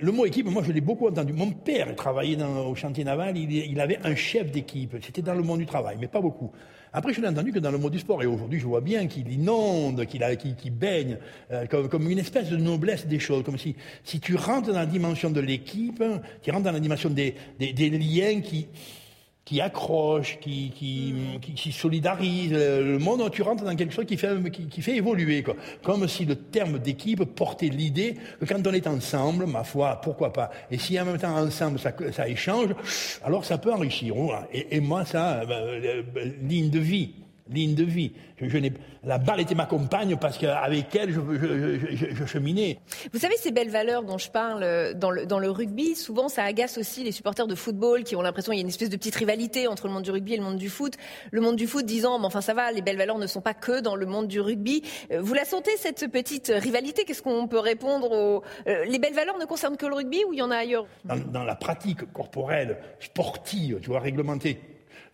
le 0.01 0.11
mot 0.11 0.25
équipe, 0.25 0.47
moi 0.47 0.63
je 0.65 0.71
l'ai 0.71 0.81
beaucoup 0.81 1.07
entendu. 1.07 1.33
Mon 1.33 1.51
père 1.51 1.95
travaillait 1.95 2.35
dans, 2.35 2.67
au 2.67 2.75
chantier 2.75 3.03
naval, 3.03 3.37
il, 3.37 3.79
avait 3.79 3.99
un 4.03 4.15
chef 4.15 4.51
d'équipe. 4.51 4.95
C'était 5.03 5.21
dans 5.21 5.35
le 5.35 5.43
monde 5.43 5.59
du 5.59 5.65
travail, 5.65 5.97
mais 5.99 6.07
pas 6.07 6.21
beaucoup. 6.21 6.51
Après, 6.93 7.13
je 7.13 7.19
l'ai 7.19 7.27
entendu 7.27 7.51
que 7.51 7.59
dans 7.59 7.71
le 7.71 7.77
monde 7.77 7.91
du 7.91 7.99
sport, 7.99 8.23
et 8.23 8.25
aujourd'hui 8.25 8.57
je 8.57 8.65
vois 8.65 8.79
bien 8.79 9.05
qu'il 9.07 9.29
inonde, 9.29 10.05
qu'il 10.05 10.23
qui, 10.37 10.69
baigne, 10.69 11.17
euh, 11.51 11.65
comme, 11.67 12.09
une 12.09 12.19
espèce 12.19 12.49
de 12.49 12.55
noblesse 12.55 13.05
des 13.05 13.19
choses, 13.19 13.43
comme 13.43 13.57
si, 13.57 13.75
si 14.05 14.21
tu 14.21 14.35
rentres 14.35 14.69
dans 14.69 14.79
la 14.79 14.85
dimension 14.85 15.29
de 15.29 15.41
l'équipe, 15.41 16.01
tu 16.41 16.51
rentres 16.51 16.63
dans 16.63 16.71
la 16.71 16.79
dimension 16.79 17.09
des 17.09 17.35
liens 17.59 18.39
qui, 18.39 18.67
qui 19.45 19.61
accroche, 19.61 20.39
qui, 20.39 20.71
qui, 20.75 21.13
qui, 21.55 21.71
solidarise. 21.71 22.51
Le 22.51 22.97
monde, 22.97 23.29
tu 23.31 23.43
rentres 23.43 23.63
dans 23.63 23.75
quelque 23.75 23.93
chose 23.93 24.05
qui 24.05 24.17
fait, 24.17 24.35
qui, 24.51 24.81
fait 24.81 24.97
évoluer. 24.97 25.43
Quoi. 25.43 25.55
Comme 25.83 26.07
si 26.07 26.25
le 26.25 26.35
terme 26.35 26.79
d'équipe 26.79 27.23
portait 27.23 27.67
l'idée 27.69 28.15
que 28.39 28.45
quand 28.45 28.65
on 28.65 28.73
est 28.73 28.87
ensemble, 28.87 29.45
ma 29.45 29.63
foi, 29.63 30.01
pourquoi 30.01 30.33
pas. 30.33 30.49
Et 30.71 30.79
si 30.79 30.99
en 30.99 31.05
même 31.05 31.19
temps 31.19 31.37
ensemble 31.37 31.77
ça, 31.77 31.93
ça 32.11 32.27
échange, 32.27 32.69
alors 33.23 33.45
ça 33.45 33.59
peut 33.59 33.71
enrichir. 33.71 34.15
Et, 34.51 34.77
et 34.77 34.79
moi, 34.79 35.05
ça, 35.05 35.45
ben, 35.45 35.53
euh, 35.53 36.01
ligne 36.41 36.71
de 36.71 36.79
vie 36.79 37.13
ligne 37.49 37.75
de 37.75 37.83
vie. 37.83 38.13
Je, 38.41 38.57
la 39.03 39.17
balle 39.17 39.39
était 39.39 39.55
ma 39.55 39.65
compagne 39.65 40.17
parce 40.17 40.37
qu'avec 40.37 40.95
elle, 40.95 41.11
je, 41.11 42.25
cheminais. 42.25 42.79
Vous 43.13 43.19
savez, 43.19 43.35
ces 43.37 43.51
belles 43.51 43.69
valeurs 43.69 44.03
dont 44.03 44.17
je 44.17 44.29
parle 44.29 44.93
dans 44.95 45.11
le, 45.11 45.25
dans 45.25 45.39
le 45.39 45.49
rugby, 45.49 45.95
souvent 45.95 46.27
ça 46.27 46.43
agace 46.43 46.77
aussi 46.77 47.03
les 47.03 47.11
supporters 47.11 47.47
de 47.47 47.55
football 47.55 48.03
qui 48.03 48.15
ont 48.15 48.21
l'impression 48.21 48.51
qu'il 48.51 48.59
y 48.59 48.61
a 48.61 48.63
une 48.63 48.69
espèce 48.69 48.89
de 48.89 48.97
petite 48.97 49.15
rivalité 49.15 49.67
entre 49.67 49.87
le 49.87 49.93
monde 49.93 50.03
du 50.03 50.11
rugby 50.11 50.33
et 50.33 50.37
le 50.37 50.43
monde 50.43 50.57
du 50.57 50.69
foot. 50.69 50.95
Le 51.31 51.41
monde 51.41 51.55
du 51.55 51.67
foot 51.67 51.85
disant, 51.85 52.19
mais 52.19 52.25
enfin 52.25 52.41
ça 52.41 52.53
va, 52.53 52.71
les 52.71 52.81
belles 52.81 52.97
valeurs 52.97 53.19
ne 53.19 53.27
sont 53.27 53.41
pas 53.41 53.53
que 53.53 53.79
dans 53.79 53.95
le 53.95 54.05
monde 54.05 54.27
du 54.27 54.41
rugby. 54.41 54.81
Euh, 55.11 55.21
vous 55.21 55.33
la 55.33 55.45
sentez, 55.45 55.71
cette 55.77 56.11
petite 56.11 56.51
rivalité? 56.53 57.03
Qu'est-ce 57.05 57.21
qu'on 57.21 57.47
peut 57.47 57.59
répondre 57.59 58.11
aux... 58.11 58.43
Euh, 58.67 58.85
les 58.85 58.99
belles 58.99 59.13
valeurs 59.13 59.37
ne 59.37 59.45
concernent 59.45 59.77
que 59.77 59.85
le 59.85 59.95
rugby 59.95 60.23
ou 60.27 60.33
il 60.33 60.39
y 60.39 60.41
en 60.41 60.51
a 60.51 60.57
ailleurs? 60.57 60.87
Dans, 61.03 61.15
dans 61.15 61.43
la 61.43 61.55
pratique 61.55 62.11
corporelle, 62.11 62.77
sportive, 62.99 63.79
tu 63.81 63.89
vois, 63.89 63.99
réglementée, 63.99 64.59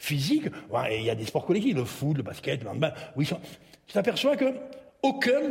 physique. 0.01 0.45
il 0.91 1.03
y 1.03 1.09
a 1.09 1.15
des 1.15 1.25
sports 1.25 1.45
collectifs, 1.45 1.75
le 1.75 1.85
foot, 1.85 2.17
le 2.17 2.23
basket, 2.23 2.63
le 2.63 2.69
handball. 2.69 2.93
Oui, 3.15 3.25
tu 3.25 3.93
t'aperçois 3.93 4.35
que 4.35 4.45
aucun 5.03 5.41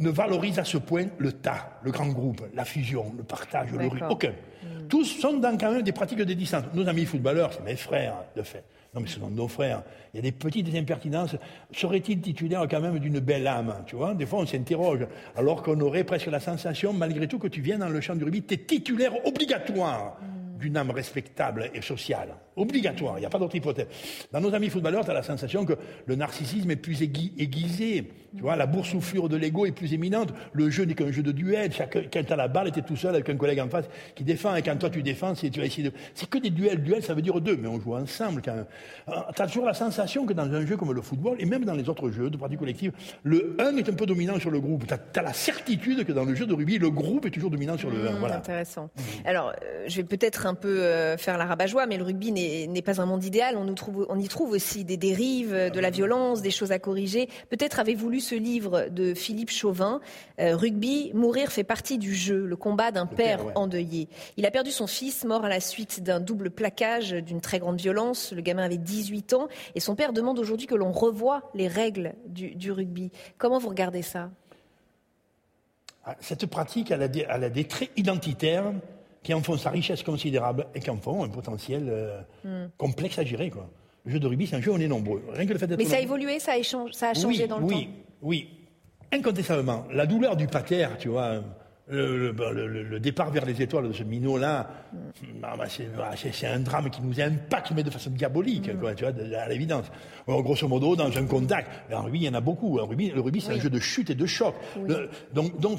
ne 0.00 0.10
valorise 0.10 0.58
à 0.58 0.64
ce 0.64 0.78
point 0.78 1.06
le 1.18 1.32
tas, 1.32 1.78
le 1.84 1.92
grand 1.92 2.08
groupe, 2.08 2.42
la 2.54 2.64
fusion, 2.64 3.14
le 3.16 3.22
partage, 3.22 3.70
le 3.70 3.78
rythme. 3.78 4.06
Aucun. 4.10 4.30
Hmm. 4.30 4.88
Tous 4.88 5.04
sont 5.04 5.34
dans 5.34 5.56
quand 5.56 5.70
même 5.70 5.82
des 5.82 5.92
pratiques 5.92 6.18
de 6.18 6.34
distance. 6.34 6.64
Nos 6.74 6.88
amis 6.88 7.04
footballeurs, 7.04 7.52
c'est 7.52 7.64
mes 7.64 7.76
frères, 7.76 8.16
de 8.34 8.42
fait. 8.42 8.64
Non, 8.92 9.00
mais 9.00 9.08
ce 9.08 9.20
sont 9.20 9.30
nos 9.30 9.48
frères. 9.48 9.82
Il 10.12 10.16
y 10.16 10.18
a 10.18 10.22
des 10.22 10.32
petites 10.32 10.74
impertinences. 10.74 11.36
Serait-il 11.72 12.20
titulaire 12.20 12.66
quand 12.68 12.80
même 12.80 12.98
d'une 12.98 13.20
belle 13.20 13.46
âme 13.46 13.84
Tu 13.86 13.94
vois, 13.94 14.14
des 14.14 14.26
fois, 14.26 14.40
on 14.40 14.46
s'interroge. 14.46 15.06
Alors 15.36 15.62
qu'on 15.62 15.80
aurait 15.80 16.04
presque 16.04 16.26
la 16.26 16.40
sensation, 16.40 16.92
malgré 16.92 17.28
tout, 17.28 17.38
que 17.38 17.48
tu 17.48 17.60
viens 17.60 17.78
dans 17.78 17.88
le 17.88 18.00
champ 18.00 18.16
du 18.16 18.24
rugby, 18.24 18.42
tu 18.42 18.54
es 18.54 18.58
titulaire 18.58 19.14
obligatoire. 19.24 20.18
Hmm 20.20 20.41
d'une 20.62 20.76
âme 20.76 20.90
respectable 20.90 21.70
et 21.74 21.82
sociale. 21.82 22.36
Obligatoire, 22.56 23.16
il 23.16 23.20
n'y 23.20 23.26
a 23.26 23.30
pas 23.30 23.38
d'autre 23.38 23.56
hypothèse. 23.56 23.86
Dans 24.30 24.40
nos 24.40 24.54
amis 24.54 24.68
footballeurs, 24.68 25.04
tu 25.04 25.10
as 25.10 25.14
la 25.14 25.22
sensation 25.22 25.64
que 25.64 25.74
le 26.06 26.14
narcissisme 26.16 26.70
est 26.70 26.76
plus 26.76 27.02
aiguisé. 27.02 28.10
Tu 28.36 28.42
vois, 28.42 28.56
la 28.56 28.66
boursouflure 28.66 29.28
de 29.28 29.36
l'ego 29.36 29.66
est 29.66 29.72
plus 29.72 29.92
éminente. 29.94 30.32
Le 30.52 30.70
jeu 30.70 30.84
n'est 30.84 30.94
qu'un 30.94 31.10
jeu 31.10 31.22
de 31.22 31.32
duel. 31.32 31.72
Chaque, 31.72 31.96
quand 32.12 32.24
tu 32.24 32.32
as 32.32 32.36
la 32.36 32.48
balle, 32.48 32.70
tu 32.72 32.78
es 32.78 32.82
tout 32.82 32.96
seul 32.96 33.14
avec 33.14 33.28
un 33.28 33.36
collègue 33.36 33.60
en 33.60 33.68
face 33.68 33.86
qui 34.14 34.24
défend. 34.24 34.54
Et 34.54 34.62
quand 34.62 34.76
toi 34.76 34.90
tu 34.90 35.02
défends, 35.02 35.34
c'est, 35.34 35.50
tu 35.50 35.60
vas 35.60 35.66
essayer 35.66 35.88
de... 35.88 35.94
c'est 36.14 36.28
que 36.28 36.38
des 36.38 36.50
duels. 36.50 36.82
Duel, 36.82 37.02
ça 37.02 37.14
veut 37.14 37.22
dire 37.22 37.40
deux, 37.40 37.56
mais 37.56 37.68
on 37.68 37.80
joue 37.80 37.94
ensemble 37.94 38.42
quand 38.42 38.54
même. 38.54 38.66
Tu 39.34 39.42
as 39.42 39.46
toujours 39.46 39.66
la 39.66 39.74
sensation 39.74 40.26
que 40.26 40.32
dans 40.32 40.52
un 40.52 40.66
jeu 40.66 40.76
comme 40.76 40.92
le 40.92 41.02
football, 41.02 41.36
et 41.38 41.46
même 41.46 41.64
dans 41.64 41.74
les 41.74 41.88
autres 41.88 42.10
jeux 42.10 42.30
de 42.30 42.36
pratique 42.36 42.58
collective, 42.58 42.92
le 43.22 43.56
1 43.58 43.76
est 43.76 43.88
un 43.88 43.94
peu 43.94 44.06
dominant 44.06 44.38
sur 44.38 44.50
le 44.50 44.60
groupe. 44.60 44.84
Tu 44.86 44.94
as, 44.94 45.22
la 45.22 45.32
certitude 45.32 46.04
que 46.04 46.12
dans 46.12 46.24
le 46.24 46.34
jeu 46.34 46.46
de 46.46 46.54
rugby, 46.54 46.78
le 46.78 46.90
groupe 46.90 47.26
est 47.26 47.30
toujours 47.30 47.50
dominant 47.50 47.76
sur 47.78 47.90
le 47.90 48.08
1. 48.08 48.12
Mmh, 48.12 48.16
voilà. 48.18 48.36
Intéressant. 48.36 48.84
Mmh. 48.84 49.00
Alors, 49.24 49.52
euh, 49.62 49.84
je 49.86 49.96
vais 49.96 50.04
peut-être 50.04 50.46
un 50.46 50.51
peu 50.54 50.80
euh, 50.82 51.16
faire 51.16 51.38
la 51.38 51.44
rabat-joie, 51.46 51.86
mais 51.86 51.96
le 51.96 52.04
rugby 52.04 52.32
n'est 52.32 52.82
pas 52.82 53.00
un 53.00 53.06
monde 53.06 53.24
idéal. 53.24 53.56
On, 53.56 53.64
nous 53.64 53.74
trouve, 53.74 54.06
on 54.08 54.18
y 54.18 54.28
trouve 54.28 54.52
aussi 54.52 54.84
des 54.84 54.96
dérives, 54.96 55.70
de 55.72 55.80
la 55.80 55.90
violence, 55.90 56.42
des 56.42 56.50
choses 56.50 56.72
à 56.72 56.78
corriger. 56.78 57.28
Peut-être 57.50 57.78
avez-vous 57.80 58.10
lu 58.10 58.20
ce 58.20 58.34
livre 58.34 58.88
de 58.90 59.14
Philippe 59.14 59.50
Chauvin, 59.50 60.00
euh, 60.40 60.56
Rugby, 60.56 61.10
mourir 61.14 61.50
fait 61.50 61.64
partie 61.64 61.98
du 61.98 62.14
jeu, 62.14 62.46
le 62.46 62.56
combat 62.56 62.90
d'un 62.90 63.06
père, 63.06 63.40
endeuillé. 63.54 64.08
Il 64.36 64.46
a 64.46 64.50
perdu 64.50 64.70
son 64.70 64.86
fils, 64.86 65.24
mort 65.24 65.44
à 65.44 65.48
la 65.48 65.60
suite 65.60 66.02
d'un 66.02 66.20
double 66.20 66.50
plaquage 66.50 67.12
d'une 67.12 67.40
très 67.40 67.58
grande 67.58 67.80
violence. 67.80 68.32
Le 68.32 68.40
gamin 68.42 68.64
avait 68.64 68.78
18 68.78 69.34
ans 69.34 69.48
et 69.74 69.80
son 69.80 69.94
père 69.94 70.12
demande 70.12 70.38
aujourd'hui 70.38 70.66
que 70.66 70.74
l'on 70.74 70.92
revoie 70.92 71.50
les 71.54 71.68
règles 71.68 72.14
du 72.26 72.72
rugby. 72.72 73.10
Comment 73.38 73.58
vous 73.58 73.68
regardez 73.68 74.02
ça? 74.02 74.30
Ah, 76.04 76.16
cette 76.20 76.46
pratique, 76.46 76.90
elle 76.90 77.02
a, 77.02 77.48
des, 77.48 77.64
traits 77.64 77.90
identitaires 77.96 78.72
qui 79.22 79.34
en 79.34 79.42
font 79.42 79.56
sa 79.56 79.70
richesse 79.70 80.02
considérable 80.02 80.66
et 80.74 80.80
qui 80.80 80.90
en 80.90 80.96
font 80.96 81.24
un 81.24 81.28
potentiel 81.28 81.86
euh, 81.88 82.20
hmm. 82.44 82.70
complexe 82.76 83.18
à 83.18 83.24
gérer. 83.24 83.50
Quoi. 83.50 83.68
Le 84.04 84.12
jeu 84.12 84.20
de 84.20 84.26
rugby, 84.26 84.46
c'est 84.46 84.56
un 84.56 84.60
jeu 84.60 84.72
où 84.72 84.74
on 84.74 84.80
est 84.80 84.88
nombreux. 84.88 85.22
Rien 85.32 85.46
que 85.46 85.52
le 85.52 85.58
fait 85.58 85.76
Mais 85.76 85.84
ça 85.84 85.96
a 85.96 86.00
évolué, 86.00 86.40
ça 86.40 86.52
a, 86.52 86.92
ça 86.92 87.10
a 87.10 87.14
changé 87.14 87.46
dans 87.46 87.58
le 87.58 87.68
temps 87.68 87.76
Oui, 87.76 87.88
oui. 88.20 88.48
Incontestablement. 89.12 89.86
La 89.92 90.06
douleur 90.06 90.36
du 90.36 90.46
pater, 90.46 90.88
tu 90.98 91.08
vois, 91.08 91.42
le, 91.88 92.98
départ 92.98 93.30
vers 93.30 93.44
les 93.44 93.60
étoiles 93.60 93.88
de 93.88 93.92
ce 93.92 94.02
minot-là, 94.02 94.68
bah, 95.40 95.54
bah, 95.56 95.66
c'est 96.16 96.46
un 96.46 96.60
drame 96.60 96.90
qui 96.90 97.02
nous 97.02 97.20
impacte, 97.20 97.72
mais 97.72 97.82
de 97.82 97.90
façon 97.90 98.10
diabolique, 98.10 98.70
tu 98.70 98.76
vois, 98.76 98.92
à 98.92 99.48
l'évidence. 99.48 99.86
grosso 100.26 100.66
modo, 100.66 100.96
dans 100.96 101.16
un 101.16 101.26
contact, 101.26 101.70
en 101.92 102.02
rugby, 102.02 102.20
il 102.20 102.24
y 102.24 102.28
en 102.28 102.34
a 102.34 102.40
beaucoup. 102.40 102.78
le 102.78 103.20
rugby, 103.20 103.40
c'est 103.40 103.52
un 103.52 103.60
jeu 103.60 103.70
de 103.70 103.78
chute 103.78 104.10
et 104.10 104.14
de 104.14 104.26
choc. 104.26 104.54
donc, 105.32 105.60
donc 105.60 105.78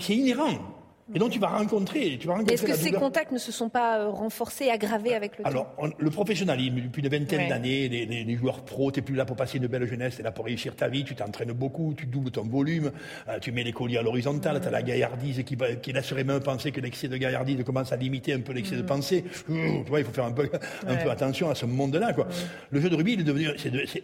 c'est 0.00 0.14
inhérent. 0.14 0.79
Et 1.14 1.18
donc 1.18 1.30
tu 1.30 1.38
vas 1.38 1.48
rencontrer. 1.48 2.18
Tu 2.18 2.26
vas 2.26 2.34
rencontrer 2.34 2.54
Est-ce 2.54 2.64
que 2.64 2.74
ces 2.74 2.92
contacts 2.92 3.32
ne 3.32 3.38
se 3.38 3.52
sont 3.52 3.68
pas 3.68 3.98
euh, 3.98 4.10
renforcés, 4.10 4.70
aggravés 4.70 5.14
avec 5.14 5.38
le 5.38 5.46
Alors, 5.46 5.64
temps? 5.64 5.82
Alors, 5.82 5.94
le 5.98 6.10
professionnalisme, 6.10 6.76
depuis 6.76 7.02
une 7.02 7.08
vingtaine 7.08 7.48
d'années, 7.48 7.88
les, 7.88 8.36
joueurs 8.36 8.62
pros, 8.62 8.90
tu 8.90 9.00
n'es 9.00 9.04
plus 9.04 9.14
là 9.14 9.24
pour 9.24 9.36
passer 9.36 9.58
une 9.58 9.66
belle 9.66 9.86
jeunesse, 9.86 10.14
tu 10.14 10.20
es 10.20 10.24
là 10.24 10.32
pour 10.32 10.44
réussir 10.44 10.76
ta 10.76 10.88
vie, 10.88 11.04
tu 11.04 11.14
t'entraînes 11.14 11.52
beaucoup, 11.52 11.94
tu 11.96 12.06
doubles 12.06 12.30
ton 12.30 12.44
volume, 12.44 12.92
euh, 13.28 13.38
tu 13.40 13.52
mets 13.52 13.64
les 13.64 13.72
colliers 13.72 13.98
à 13.98 14.02
l'horizontale, 14.02 14.60
tu 14.60 14.68
as 14.68 14.70
la 14.70 14.82
gaillardise 14.82 15.42
qui, 15.44 15.56
qui 15.82 15.92
laisserait 15.92 16.24
même 16.24 16.40
penser 16.40 16.70
que 16.72 16.80
l'excès 16.80 17.08
de 17.08 17.16
gaillardise 17.16 17.62
commence 17.64 17.92
à 17.92 17.96
limiter 17.96 18.32
un 18.32 18.40
peu 18.40 18.52
l'excès 18.52 18.76
de 18.76 18.82
mm. 18.82 18.86
pensée. 18.86 19.24
tu 19.46 19.88
vois, 19.88 20.00
il 20.00 20.04
faut 20.04 20.12
faire 20.12 20.24
un 20.24 20.32
peu, 20.32 20.48
un 20.86 20.96
peu 20.96 21.10
attention 21.10 21.50
à 21.50 21.54
ce 21.54 21.66
monde-là. 21.66 22.12
Quoi. 22.12 22.28
Le 22.70 22.80
jeu 22.80 22.88
de 22.88 22.96
rugby, 22.96 23.14
il 23.14 23.20
est 23.20 23.24
devenu, 23.24 23.48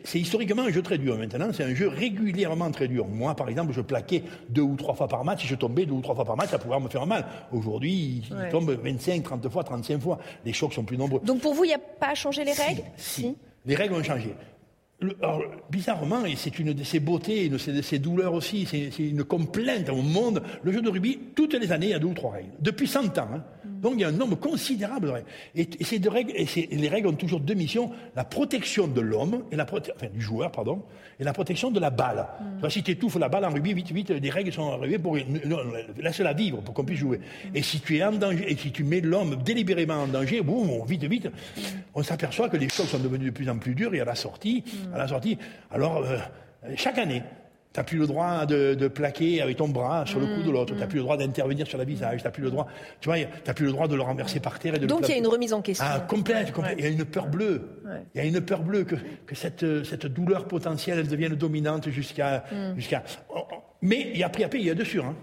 c'est 0.05 0.19
historiquement 0.19 0.63
un 0.63 0.73
jeu 0.73 0.83
très 0.83 0.99
dur 0.99 1.17
maintenant, 1.17 1.49
c'est 1.53 1.65
un 1.65 1.75
jeu 1.75 1.89
régulièrement 1.89 2.71
très 2.71 2.89
dur. 2.89 3.07
Moi, 3.07 3.35
par 3.35 3.49
exemple, 3.49 3.73
je 3.73 3.81
plaquais 3.81 4.25
deux 4.49 4.63
ou 4.63 4.77
trois 4.77 4.95
fois 4.95 5.09
par 5.09 5.25
match, 5.25 5.43
si 5.43 5.47
je 5.47 5.55
tombais 5.55 5.87
deux 5.87 5.95
ou 5.95 6.01
trois 6.01 6.15
fois 6.15 6.25
par 6.25 6.37
match, 6.37 6.51
ça 6.51 6.59
pouvait 6.59 6.79
me 6.81 6.89
faire 6.89 6.96
mal. 7.05 7.27
Aujourd'hui, 7.53 8.23
il 8.31 8.49
tombe 8.51 8.71
25, 8.71 9.23
30 9.23 9.49
fois, 9.49 9.65
35 9.65 10.01
fois. 10.01 10.19
Les 10.45 10.53
chocs 10.53 10.73
sont 10.73 10.85
plus 10.85 10.97
nombreux. 10.97 11.21
Donc 11.25 11.41
pour 11.41 11.53
vous, 11.53 11.65
il 11.65 11.69
n'y 11.69 11.75
a 11.75 11.79
pas 11.79 12.11
à 12.11 12.15
changer 12.15 12.45
les 12.45 12.53
règles 12.53 12.85
si, 12.97 13.37
Les 13.67 13.75
règles 13.75 13.95
ont 13.95 14.03
changé. 14.03 14.35
alors, 15.21 15.43
bizarrement, 15.69 16.25
et 16.25 16.37
c'est 16.37 16.59
une 16.59 16.73
de 16.73 16.85
ses 16.85 17.01
beautés, 17.01 17.47
une 17.47 17.59
de 17.59 17.83
ses 17.83 17.99
douleurs 17.99 18.33
aussi, 18.33 18.67
c'est 18.67 18.99
une 18.99 19.25
complainte 19.25 19.91
au 19.91 20.01
monde, 20.01 20.43
le 20.63 20.73
jeu 20.73 20.81
de 20.81 20.89
rugby, 20.89 21.19
toutes 21.35 21.55
les 21.55 21.73
années, 21.73 21.87
il 21.87 21.93
y 21.93 21.95
a 21.95 21.99
deux 21.99 22.07
ou 22.07 22.15
trois 22.15 22.33
règles. 22.33 22.53
Depuis 22.61 22.87
100 22.87 23.19
ans. 23.19 23.29
Hein. 23.35 23.43
Donc 23.83 23.95
il 23.97 24.01
y 24.01 24.05
a 24.05 24.09
un 24.09 24.13
nombre 24.13 24.37
considérable 24.37 25.07
de 25.07 25.13
règles. 25.13 25.27
Et, 25.55 25.85
ces 25.85 25.99
deux 25.99 26.11
règles, 26.11 26.33
et 26.35 26.47
les 26.71 26.89
règles 26.89 27.09
ont 27.09 27.15
toujours 27.15 27.41
deux 27.41 27.55
missions 27.55 27.91
la 28.15 28.25
protection 28.25 28.87
de 28.87 29.01
l'homme, 29.01 29.45
et 29.51 29.57
la 29.57 29.65
enfin, 29.65 30.07
du 30.13 30.21
joueur, 30.21 30.51
pardon, 30.51 30.83
et 31.19 31.25
la 31.25 31.33
protection 31.33 31.71
de 31.71 31.81
la 31.81 31.91
balle. 31.91 32.27
Mm. 32.63 32.71
si 32.71 32.83
tu 32.83 32.93
étouffes 32.93 33.19
la 33.19 33.29
balle 33.29 33.45
en 33.45 33.51
rugby, 33.51 33.75
vite, 33.75 33.93
vite, 33.93 34.13
des 34.13 34.31
règles 34.31 34.53
sont 34.53 34.73
arrivées 34.73 34.99
pour. 34.99 35.17
Laisse-la 35.17 36.33
vivre 36.33 36.61
pour 36.63 36.75
qu'on 36.75 36.85
puisse 36.85 37.01
jouer. 37.01 37.21
Et 37.55 37.63
si 37.63 37.81
tu 37.81 37.97
es 37.97 38.05
en 38.05 38.13
danger, 38.13 38.51
et 38.51 38.57
si 38.57 38.73
tu 38.73 38.85
mets 38.85 39.01
l'homme 39.01 39.37
délibérément 39.43 40.03
en 40.03 40.09
danger, 40.09 40.41
boum, 40.43 40.85
vite, 40.87 41.05
vite, 41.05 41.29
on 41.95 42.03
s'aperçoit 42.03 42.49
que 42.49 42.57
les 42.57 42.69
choses 42.69 42.89
sont 42.89 42.99
devenues 42.99 43.27
de 43.27 43.31
plus 43.31 43.49
en 43.49 43.59
plus 43.59 43.75
dures, 43.75 43.95
et 43.95 44.01
à 44.01 44.05
la 44.05 44.15
sortie, 44.15 44.65
mm. 44.67 44.95
à 44.95 44.99
la 44.99 45.09
sortie, 45.09 45.39
alors, 45.71 45.99
euh, 45.99 46.19
chaque 46.77 46.99
année, 46.99 47.23
tu 47.77 47.81
n'as 47.81 47.85
plus 47.85 47.99
le 47.99 48.07
droit 48.07 48.47
de, 48.47 48.89
plaquer 48.89 49.43
avec 49.43 49.59
ton 49.59 49.69
bras 49.69 50.07
sur 50.07 50.19
le 50.19 50.27
cou 50.27 50.43
de 50.43 50.51
l'autre. 50.51 50.73
Tu 50.73 50.81
n'as 50.81 50.87
mm. 50.87 50.89
plus 50.89 50.97
le 50.97 51.03
droit 51.03 51.17
d'intervenir 51.19 51.67
sur 51.67 51.77
la 51.77 51.85
visage. 51.85 52.23
Tu 52.23 52.31
plus 52.31 52.43
le 52.43 52.51
droit, 52.51 52.67
tu 53.01 53.09
vois, 53.11 53.19
tu 53.19 53.55
plus 53.55 53.67
le 53.67 53.73
droit 53.73 53.87
de 53.87 53.95
le 53.95 54.01
renverser 54.01 54.41
par 54.41 54.59
terre 54.59 54.77
et 54.77 54.79
de 54.79 54.87
Donc 54.87 55.07
il 55.07 55.11
y 55.11 55.15
a 55.15 55.19
une 55.19 55.27
remise 55.27 55.53
en 55.53 55.61
question. 55.61 55.85
Ah, 55.87 56.01
complète, 56.01 56.53
complète. 56.53 56.77
Il 56.79 56.85
y 56.85 56.89
a 56.89 56.91
une 56.91 57.05
peur 57.05 57.27
bleue. 57.27 57.83
Il 58.15 58.19
y 58.19 58.25
a 58.25 58.25
une 58.25 58.41
peur 58.41 58.63
bleue 58.63 58.85
que, 58.85 58.97
que 59.27 59.35
cette, 59.35 59.85
cette 59.85 60.07
douleur 60.07 60.49
potentielle 60.49 60.99
elle 60.99 61.09
devienne 61.09 61.35
dominante 61.35 61.91
jusqu'à. 61.91 62.45
Mm. 62.51 62.77
jusqu'à. 62.77 63.03
Oh, 63.29 63.41
oh. 63.53 63.57
Mais 63.83 64.09
il 64.15 64.19
y 64.19 64.23
a 64.23 64.31
prix 64.31 64.45
à 64.45 64.49
payer, 64.49 64.75
de 64.75 64.85
sûr. 64.85 65.05
Hein. 65.05 65.15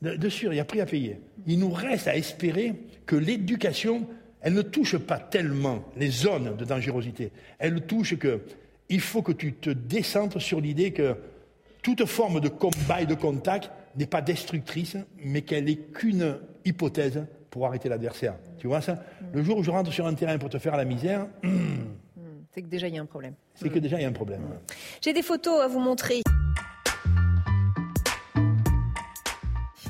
De, 0.00 0.28
sûr, 0.28 0.54
il 0.54 0.56
y 0.56 0.60
a 0.60 0.64
prix 0.64 0.80
à 0.80 0.86
payer. 0.86 1.20
Il 1.46 1.58
nous 1.58 1.70
reste 1.70 2.08
à 2.08 2.16
espérer 2.16 2.74
que 3.04 3.16
l'éducation, 3.16 4.06
elle 4.40 4.54
ne 4.54 4.62
touche 4.62 4.96
pas 4.96 5.18
tellement 5.18 5.84
les 5.96 6.08
zones 6.08 6.56
de 6.56 6.64
dangerosité. 6.64 7.32
Elle 7.58 7.82
touche 7.82 8.16
que 8.16 8.40
il 8.88 9.00
faut 9.00 9.20
que 9.20 9.32
tu 9.32 9.52
te 9.52 9.68
décentres 9.68 10.40
sur 10.40 10.60
l'idée 10.62 10.92
que 10.92 11.16
toute 11.96 12.06
forme 12.06 12.40
de 12.40 12.48
combat 12.48 13.00
et 13.00 13.06
de 13.06 13.14
contact 13.14 13.70
n'est 13.96 14.06
pas 14.06 14.20
destructrice, 14.20 14.98
mais 15.24 15.40
qu'elle 15.40 15.64
n'est 15.64 15.76
qu'une 15.76 16.38
hypothèse 16.66 17.24
pour 17.48 17.64
arrêter 17.64 17.88
l'adversaire. 17.88 18.34
Tu 18.58 18.66
vois 18.66 18.82
ça? 18.82 19.02
Le 19.32 19.42
jour 19.42 19.56
où 19.56 19.62
je 19.62 19.70
rentre 19.70 19.90
sur 19.90 20.06
un 20.06 20.12
terrain 20.12 20.36
pour 20.36 20.50
te 20.50 20.58
faire 20.58 20.76
la 20.76 20.84
misère... 20.84 21.26
c'est 22.52 22.60
que 22.60 22.66
déjà 22.66 22.88
il 22.88 22.94
y 22.94 22.98
a 22.98 23.00
un 23.00 23.06
problème. 23.06 23.32
C'est 23.54 23.70
que 23.70 23.78
déjà 23.78 23.96
il 23.96 24.02
y 24.02 24.04
a 24.04 24.08
un 24.08 24.12
problème. 24.12 24.42
J'ai 25.00 25.14
des 25.14 25.22
photos 25.22 25.62
à 25.62 25.68
vous 25.68 25.80
montrer. 25.80 26.20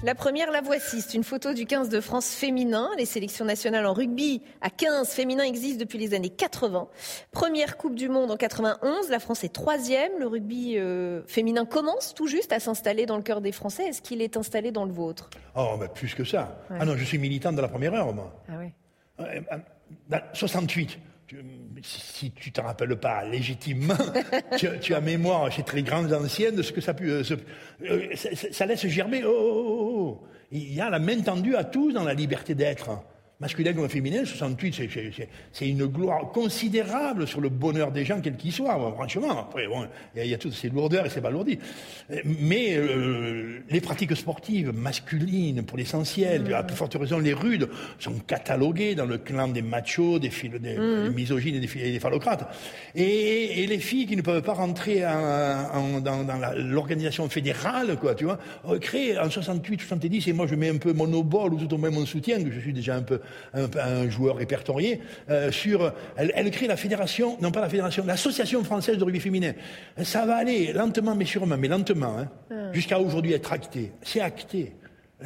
La 0.05 0.15
première, 0.15 0.53
la 0.53 0.61
voici. 0.61 1.01
C'est 1.01 1.15
une 1.15 1.25
photo 1.25 1.53
du 1.53 1.67
15 1.67 1.89
de 1.89 2.01
France 2.01 2.29
féminin. 2.29 2.89
Les 2.99 3.05
sélections 3.05 3.45
nationales 3.45 3.85
en 3.85 3.93
rugby 3.93 4.43
à 4.61 4.71
15 4.71 5.09
féminin 5.09 5.43
existent 5.43 5.81
depuis 5.81 5.99
les 5.99 6.15
années 6.15 6.31
80. 6.31 6.89
Première 7.33 7.77
Coupe 7.77 7.97
du 7.97 8.09
Monde 8.09 8.31
en 8.31 8.37
91. 8.37 9.11
La 9.11 9.19
France 9.19 9.43
est 9.43 9.53
troisième. 9.53 10.13
Le 10.21 10.29
rugby 10.29 10.79
euh, 10.79 11.23
féminin 11.27 11.65
commence 11.65 12.15
tout 12.15 12.29
juste 12.29 12.53
à 12.53 12.61
s'installer 12.61 13.07
dans 13.07 13.17
le 13.17 13.25
cœur 13.25 13.41
des 13.41 13.51
Français. 13.51 13.87
Est-ce 13.87 14.01
qu'il 14.01 14.23
est 14.23 14.37
installé 14.37 14.71
dans 14.71 14.85
le 14.85 14.93
vôtre? 14.93 15.31
Oh, 15.57 15.77
plus 15.95 16.15
que 16.15 16.25
ça. 16.25 16.61
Ah 16.71 16.85
non, 16.85 16.97
je 16.97 17.05
suis 17.05 17.19
militant 17.19 17.53
de 17.53 17.61
la 17.61 17.69
première 17.69 17.93
heure, 17.95 18.15
moi. 18.15 18.33
Ah 18.49 18.53
oui. 18.61 18.73
68 20.33 20.99
si 21.83 22.31
tu 22.33 22.53
te 22.53 22.61
rappelles 22.61 22.97
pas 22.97 23.25
légitimement, 23.25 23.95
tu, 24.81 24.95
as 24.95 25.01
mémoire 25.01 25.51
chez 25.51 25.63
très 25.63 25.83
grandes 25.83 26.13
anciennes 26.13 26.57
de 26.57 26.63
ce 26.63 26.73
que 26.73 26.81
ça 26.81 26.95
pu, 26.95 27.11
euh, 27.11 27.23
euh, 27.83 28.15
ça, 28.15 28.67
laisse 28.67 28.87
germer. 28.87 29.23
Oh, 29.25 29.31
oh, 29.31 30.21
oh, 30.21 30.27
il 30.51 30.73
y 30.73 30.81
a 30.81 30.91
la 30.91 30.99
main 30.99 31.21
tendue 31.21 31.57
à 31.57 31.65
tous 31.65 31.93
dans 31.93 32.05
la 32.05 32.15
liberté 32.15 32.55
d'être 32.55 32.91
masculin 33.41 33.73
comme 33.73 33.89
féminin, 33.89 34.25
68, 34.25 34.81
c'est 35.53 35.69
une 35.69 35.87
gloire 35.87 36.33
considérable 36.33 37.29
sur 37.29 37.41
le 37.41 37.49
bonheur 37.49 37.93
des 37.93 38.05
gens, 38.05 38.21
quels 38.21 38.37
qu'ils 38.37 38.53
soient. 38.53 38.77
franchement, 38.97 39.39
après, 39.39 39.69
il 40.17 40.27
y, 40.27 40.35
a 40.35 40.39
toutes 40.39 40.55
ces 40.55 40.69
lourdeurs 40.69 41.07
et 41.07 41.11
ces 41.11 41.21
balourdis. 41.21 41.59
Mais 42.25 42.77
euh, 42.77 43.61
les 43.71 43.81
pratiques 43.81 44.17
sportives 44.17 44.73
masculines, 44.73 45.63
pour 45.63 45.79
l'essentiel, 45.79 46.43
mmh. 46.43 46.53
à 46.53 46.63
plus 46.65 46.77
forte 46.77 46.95
raison 46.95 47.21
les 47.21 47.33
rudes, 47.33 47.69
sont 48.01 48.19
cataloguées 48.27 48.97
dans 48.97 49.07
le 49.07 49.19
clan 49.19 49.47
des 49.47 49.63
machos, 49.63 50.19
des, 50.19 50.31
des, 50.59 50.77
mmh. 50.77 51.15
misogynes 51.15 51.55
et 51.55 51.61
des, 51.61 51.93
des 51.93 52.01
phallocrates. 52.01 52.53
Et, 52.97 53.67
les 53.69 53.79
filles 53.79 54.07
qui 54.07 54.17
ne 54.17 54.23
peuvent 54.23 54.43
pas 54.43 54.55
rentrer 54.55 55.01
dans, 55.01 56.25
dans 56.25 56.55
l'organisation 56.57 57.29
fédérale, 57.29 57.97
quoi, 58.01 58.15
tu 58.15 58.25
vois, 58.25 58.39
créent 58.81 59.19
en 59.19 59.31
68, 59.31 59.83
70, 59.83 60.27
et 60.27 60.33
moi 60.33 60.47
je 60.47 60.55
mets 60.55 60.71
un 60.71 60.79
peu 60.79 60.95
mon 60.95 61.13
obol 61.13 61.53
ou 61.53 61.59
tout 61.59 61.73
au 61.75 61.77
moins 61.77 61.91
mon 61.91 62.07
soutien, 62.07 62.43
que 62.43 62.51
je 62.51 62.59
suis 62.59 62.73
déjà 62.73 62.97
un 62.97 63.03
peu 63.03 63.21
un, 63.55 64.09
joueur 64.09 64.37
répertorié, 64.37 65.01
euh, 65.31 65.51
sur, 65.51 65.93
elle, 66.17 66.51
crée 66.51 66.67
la 66.67 66.77
fédération, 66.77 67.37
non 67.41 67.51
pas 67.51 67.61
la 67.61 67.69
fédération, 67.69 68.05
l'association 68.07 68.65
française 68.65 68.99
de 68.99 69.05
rugby 69.05 69.21
féminin. 69.21 69.53
Ça 70.03 70.27
va 70.27 70.37
aller 70.37 70.73
lentement 70.73 71.15
mais 71.15 71.25
sûrement, 71.25 71.57
mais 71.57 71.69
lentement, 71.69 72.19
hein, 72.19 72.29
ah. 72.51 72.73
jusqu'à 72.73 72.99
aujourd'hui 72.99 73.33
être 73.33 73.53
acté. 73.53 73.93
C'est 74.03 74.21
acté. 74.21 74.73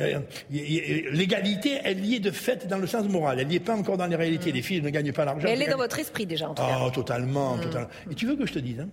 Euh, 0.01 0.21
l'égalité, 0.51 1.79
elle 1.85 2.05
y 2.05 2.15
est 2.15 2.21
de 2.21 2.31
fait 2.31 2.67
dans 2.67 2.79
le 2.79 2.87
sens 2.87 3.07
moral. 3.09 3.41
Elle 3.41 3.49
n'y 3.49 3.57
est 3.57 3.61
pas 3.61 3.77
encore 3.77 3.99
dans 3.99 4.07
les 4.07 4.17
réalités. 4.17 4.51
Mm. 4.51 4.55
Les 4.55 4.63
filles 4.63 4.83
ne 4.83 4.91
gagnent 4.91 5.13
pas 5.13 5.25
l'argent. 5.25 5.47
Elle 5.49 5.63
est 5.63 5.69
dans 5.69 5.77
votre 5.77 5.99
esprit 5.99 6.27
déjà, 6.27 6.49
en 6.49 6.55
tout 6.55 6.63
cas. 6.63 6.79
Oh, 6.83 6.91
totalement, 6.91 7.59
totalement. 7.59 7.89
Et 8.11 8.15
tu 8.15 8.27
veux 8.27 8.37
que 8.37 8.47
je 8.47 8.55
te 8.55 8.59
dise 8.59 8.81
hein, 8.81 8.89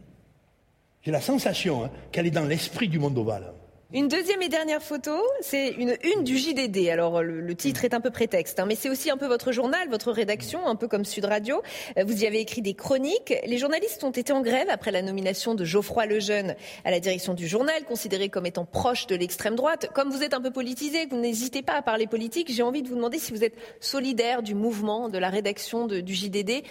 J'ai 1.02 1.12
la 1.12 1.22
sensation 1.22 1.86
hein, 1.86 1.92
qu'elle 2.12 2.28
est 2.28 2.32
dans 2.32 2.46
l'esprit 2.46 2.90
du 2.90 3.00
monde 3.00 3.18
ovale. 3.18 3.54
Une 3.92 4.08
deuxième 4.08 4.44
et 4.44 4.50
dernière 4.50 4.84
photo, 4.84 5.18
c'est 5.42 5.70
une 5.70 5.98
une 6.04 6.24
du 6.24 6.38
JDD. 6.38 6.90
Alors 6.90 7.24
le, 7.24 7.56
titre 7.56 7.86
est 7.86 7.96
un 7.96 8.00
peu 8.00 8.12
prétexte, 8.12 8.60
hein, 8.60 8.68
mais 8.68 8.76
c'est 8.76 8.88
aussi 8.88 9.10
un 9.10 9.18
peu 9.18 9.26
votre 9.26 9.52
journal, 9.52 9.90
votre 9.90 10.12
rédaction, 10.12 10.68
un 10.68 10.76
peu 10.76 10.88
comme 10.88 11.06
Sud 11.06 11.26
Radio. 11.26 11.64
Euh, 11.98 12.04
vous 12.06 12.22
y 12.22 12.28
avez 12.28 12.40
écrit 12.40 12.62
des 12.62 12.76
chroniques. 12.76 13.34
Les 13.48 13.58
journalistes 13.58 14.04
ont 14.04 14.12
été 14.12 14.32
en 14.32 14.42
grève 14.42 14.68
après 14.70 14.92
la 14.92 15.02
nomination 15.02 15.56
de 15.56 15.66
Geoffroy 15.66 16.06
Lejeune 16.06 16.54
à 16.86 16.92
la 16.92 17.00
direction 17.00 17.34
du 17.34 17.48
journal, 17.48 17.84
considéré 17.84 18.30
comme 18.30 18.46
étant 18.46 18.64
proche 18.64 19.08
de 19.08 19.16
l'extrême 19.16 19.56
droite. 19.56 19.90
Comme 19.96 20.12
vous 20.12 20.22
êtes 20.22 20.36
un 20.36 20.42
peu 20.42 20.52
politisé, 20.52 21.08
vous 21.08 21.18
n'hésitez 21.18 21.64
pas 21.64 21.74
à 21.74 21.82
parler 21.82 22.06
politique, 22.06 22.54
j'ai 22.54 22.62
envie 22.62 22.84
de 22.84 22.90
vous 22.90 22.96
demander 22.96 23.18
si 23.18 23.32
vous 23.32 23.44
êtes 23.44 23.56
solidaire 23.80 24.44
du 24.44 24.54
mouvement, 24.54 25.10
de 25.10 25.18
la 25.18 25.32
rédaction 25.32 25.88
du 25.88 26.14
JDD, 26.14 26.62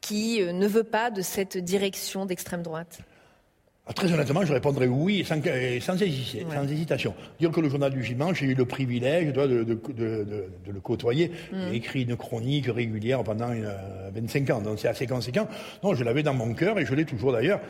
qui 0.00 0.40
euh, 0.40 0.52
ne 0.52 0.66
veut 0.66 0.84
pas 0.84 1.10
de 1.10 1.20
cette 1.20 1.58
direction 1.58 2.24
d'extrême 2.24 2.62
droite. 2.62 3.00
Ah, 3.84 3.92
Très 3.92 4.12
honnêtement, 4.12 4.44
je 4.44 4.52
répondrais 4.52 4.86
oui, 4.86 5.24
sans, 5.24 5.40
euh, 5.44 5.80
sans, 5.80 5.96
hési- 5.96 6.44
sans 6.54 6.70
hésitation. 6.70 7.14
Dire 7.40 7.50
que 7.50 7.60
le 7.60 7.68
journal 7.68 7.92
du 7.92 8.04
Giman, 8.04 8.32
j'ai 8.32 8.46
eu 8.46 8.54
le 8.54 8.64
privilège 8.64 9.32
de, 9.32 9.44
de- 9.44 9.64
de- 9.64 9.74
de- 9.92 10.24
de 10.66 10.72
le 10.72 10.80
côtoyer. 10.80 11.32
J'ai 11.52 11.76
écrit 11.76 12.02
une 12.04 12.16
chronique 12.16 12.66
régulière 12.68 13.24
pendant 13.24 13.50
euh, 13.50 14.10
25 14.14 14.50
ans, 14.50 14.60
donc 14.60 14.78
c'est 14.78 14.86
assez 14.86 15.08
conséquent. 15.08 15.48
Non, 15.82 15.94
je 15.94 16.04
l'avais 16.04 16.22
dans 16.22 16.32
mon 16.34 16.54
cœur 16.54 16.78
et 16.78 16.86
je 16.86 16.94
l'ai 16.94 17.04
toujours 17.04 17.32
d'ailleurs. 17.32 17.60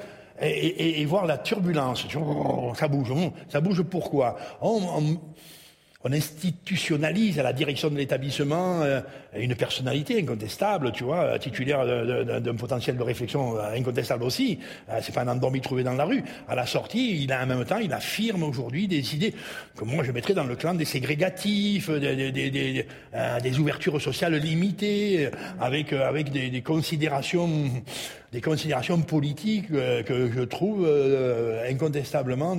Et, 0.42 0.48
et- 0.50 1.00
et 1.00 1.04
voir 1.06 1.24
la 1.24 1.38
turbulence, 1.38 2.06
oh, 2.14 2.72
ça 2.78 2.88
bouge. 2.88 3.10
hum, 3.10 3.30
Ça 3.48 3.62
bouge 3.62 3.82
pourquoi? 3.82 4.36
On, 4.60 4.80
on- 4.98 5.20
on 6.04 6.12
institutionnalise 6.12 7.38
à 7.38 7.42
la 7.44 7.52
direction 7.54 7.88
de 7.88 7.96
l'établissement 7.96 8.82
euh, 8.82 9.00
une 9.34 9.54
personnalité 9.54 10.20
incontestable, 10.20 10.92
tu 10.92 11.04
vois, 11.04 11.20
euh, 11.20 11.38
titulaire 11.38 11.86
d'un 11.86 12.54
potentiel 12.54 12.96
de 12.96 13.02
réflexion 13.02 13.56
euh, 13.56 13.74
incontestable 13.74 14.24
aussi. 14.24 14.58
Euh, 14.90 14.98
c'est 15.02 15.14
pas 15.14 15.22
un 15.22 15.28
endormi 15.28 15.60
trouvé 15.60 15.82
dans 15.82 15.94
la 15.94 16.04
rue. 16.04 16.22
À 16.48 16.54
la 16.54 16.66
sortie, 16.66 17.22
il 17.22 17.32
a 17.32 17.42
en 17.42 17.46
même 17.46 17.64
temps, 17.64 17.78
il 17.78 17.92
affirme 17.92 18.42
aujourd'hui 18.42 18.88
des 18.88 19.14
idées 19.14 19.34
que 19.76 19.84
moi 19.84 20.04
je 20.04 20.12
mettrais 20.12 20.34
dans 20.34 20.44
le 20.44 20.56
clan 20.56 20.74
des 20.74 20.84
ségrégatifs, 20.84 21.90
des, 21.90 22.84
ouvertures 23.58 24.00
sociales 24.00 24.34
limitées, 24.34 25.30
avec 25.60 25.94
des, 26.30 26.62
considérations 26.62 27.70
des 28.32 28.40
considérations 28.40 28.98
politiques 29.02 29.68
que 29.68 30.30
je 30.34 30.40
trouve 30.40 30.88
incontestablement 31.68 32.56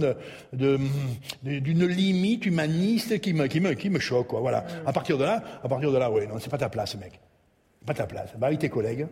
d'une 0.53 1.88
limite 1.88 2.45
humaniste 2.45 3.19
qui 3.19 3.33
me, 3.33 3.99
choque. 3.99 4.33
Voilà. 4.33 4.65
À 4.86 4.93
partir 4.93 5.17
de 5.17 5.23
là, 5.23 5.41
à 5.63 5.67
partir 5.67 5.91
de 5.91 5.97
là, 5.97 6.12
oui, 6.12 6.27
non, 6.27 6.36
c'est 6.39 6.49
pas 6.49 6.59
ta 6.63 6.69
place, 6.69 6.95
mec. 6.95 7.19
Pas 7.86 7.93
ta 7.93 8.06
place. 8.06 8.30
Va 8.39 8.47
avec 8.47 8.60
tes 8.60 8.69
collègues. 8.69 9.06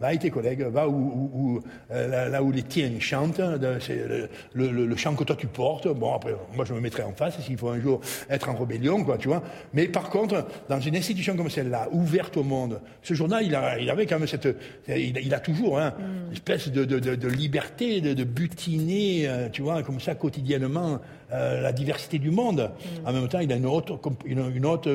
Va 0.00 0.06
avec 0.08 0.20
tes 0.20 0.30
collègues, 0.30 0.62
va 0.62 0.88
où, 0.88 0.92
où- 0.94 1.30
où, 1.34 1.60
euh, 1.90 2.08
là, 2.08 2.28
là 2.30 2.42
où 2.42 2.50
les 2.50 2.62
tiens 2.62 2.90
chantent, 3.00 3.42
c'est 3.80 3.96
le, 4.08 4.30
le- 4.54 4.70
le- 4.70 4.86
le 4.86 4.96
chant 4.96 5.14
que 5.14 5.24
toi 5.24 5.36
tu 5.36 5.46
portes. 5.46 5.88
Bon, 5.88 6.14
après, 6.14 6.34
moi 6.56 6.64
je 6.64 6.72
me 6.72 6.80
mettrai 6.80 7.02
en 7.02 7.12
face 7.12 7.38
s'il 7.40 7.58
faut 7.58 7.68
un 7.68 7.78
jour 7.80 8.00
être 8.30 8.48
en 8.48 8.54
rébellion, 8.54 9.04
quoi, 9.04 9.18
tu 9.18 9.28
vois. 9.28 9.42
Mais 9.74 9.88
par 9.88 10.08
contre, 10.08 10.46
dans 10.70 10.80
une 10.80 10.96
institution 10.96 11.36
comme 11.36 11.50
celle-là, 11.50 11.88
ouverte 11.92 12.38
au 12.38 12.42
monde, 12.42 12.80
ce 13.02 13.12
journal, 13.12 13.44
il, 13.44 13.54
a, 13.54 13.78
il 13.78 13.90
avait 13.90 14.06
quand 14.06 14.18
même 14.18 14.26
cette. 14.28 14.48
Il, 14.88 15.18
a- 15.18 15.20
il 15.20 15.34
a 15.34 15.40
toujours 15.40 15.78
hein, 15.78 15.92
une 16.28 16.32
espèce 16.32 16.68
de, 16.70 16.86
de- 16.86 16.98
de- 16.98 17.14
de 17.14 17.28
liberté, 17.28 18.00
de, 18.00 18.24
butiner, 18.24 19.28
euh, 19.28 19.48
tu 19.50 19.60
vois, 19.60 19.82
comme 19.82 20.00
ça 20.00 20.14
quotidiennement, 20.14 20.98
euh, 21.32 21.60
la 21.60 21.72
diversité 21.72 22.18
du 22.18 22.30
monde. 22.30 22.70
En 23.04 23.12
même 23.12 23.28
temps, 23.28 23.40
il 23.40 23.52
a 23.52 23.56
une 23.56 23.66
haute, 23.66 23.90
comp- 24.00 24.24
une, 24.24 24.50
une 24.56 24.64
haute 24.64 24.88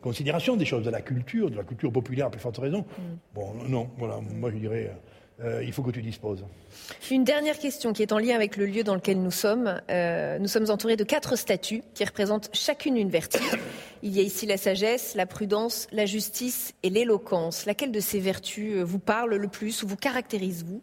considération 0.00 0.56
des 0.56 0.64
choses, 0.64 0.84
de 0.84 0.90
la 0.90 1.00
culture, 1.00 1.50
de 1.50 1.56
la 1.56 1.64
culture 1.64 1.92
populaire 1.92 2.26
à 2.26 2.30
plus 2.30 2.40
forte 2.40 2.58
raison. 2.58 2.84
Bon, 3.34 3.54
non, 3.68 3.90
voilà, 3.98 4.20
moi 4.34 4.50
je 4.50 4.56
dirais, 4.56 4.90
euh, 5.42 5.62
il 5.64 5.72
faut 5.72 5.82
que 5.82 5.90
tu 5.90 6.02
disposes. 6.02 6.44
Une 7.10 7.24
dernière 7.24 7.58
question 7.58 7.92
qui 7.92 8.02
est 8.02 8.12
en 8.12 8.18
lien 8.18 8.34
avec 8.34 8.56
le 8.56 8.66
lieu 8.66 8.82
dans 8.82 8.94
lequel 8.94 9.22
nous 9.22 9.30
sommes. 9.30 9.80
Euh, 9.90 10.38
nous 10.38 10.48
sommes 10.48 10.70
entourés 10.70 10.96
de 10.96 11.04
quatre 11.04 11.36
statues 11.36 11.82
qui 11.94 12.04
représentent 12.04 12.50
chacune 12.52 12.96
une 12.96 13.08
vertu. 13.08 13.38
Il 14.02 14.14
y 14.14 14.20
a 14.20 14.22
ici 14.22 14.46
la 14.46 14.56
sagesse, 14.56 15.14
la 15.14 15.26
prudence, 15.26 15.86
la 15.92 16.04
justice 16.06 16.74
et 16.82 16.90
l'éloquence. 16.90 17.64
Laquelle 17.66 17.92
de 17.92 18.00
ces 18.00 18.20
vertus 18.20 18.74
euh, 18.76 18.82
vous 18.82 18.98
parle 18.98 19.34
le 19.34 19.48
plus 19.48 19.82
ou 19.82 19.88
vous 19.88 19.96
caractérise 19.96 20.64
vous 20.64 20.82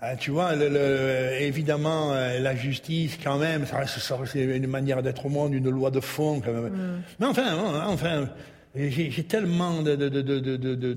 Hein, 0.00 0.16
tu 0.16 0.32
vois, 0.32 0.54
le, 0.54 0.68
le, 0.68 1.40
évidemment, 1.40 2.12
euh, 2.12 2.38
la 2.40 2.54
justice, 2.54 3.18
quand 3.22 3.38
même, 3.38 3.64
ça 3.64 3.84
c'est 3.86 4.40
une 4.42 4.66
manière 4.66 5.02
d'être 5.02 5.24
au 5.26 5.28
monde, 5.28 5.54
une 5.54 5.70
loi 5.70 5.90
de 5.90 6.00
fond, 6.00 6.40
quand 6.44 6.52
même. 6.52 6.72
Mm. 6.72 7.02
Mais 7.20 7.26
enfin, 7.26 7.46
hein, 7.46 7.84
enfin, 7.88 8.28
j'ai 8.74 9.24
tellement 9.24 9.82
d'angoisse 9.82 9.98
de, 9.98 10.08
de, 10.08 10.94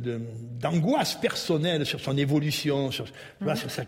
de, 1.16 1.22
personnelle 1.22 1.86
sur 1.86 2.00
son 2.00 2.18
évolution, 2.18 2.92
sur, 2.92 3.06
mm. 3.06 3.44
vois, 3.46 3.56
sur 3.56 3.72
sa, 3.72 3.84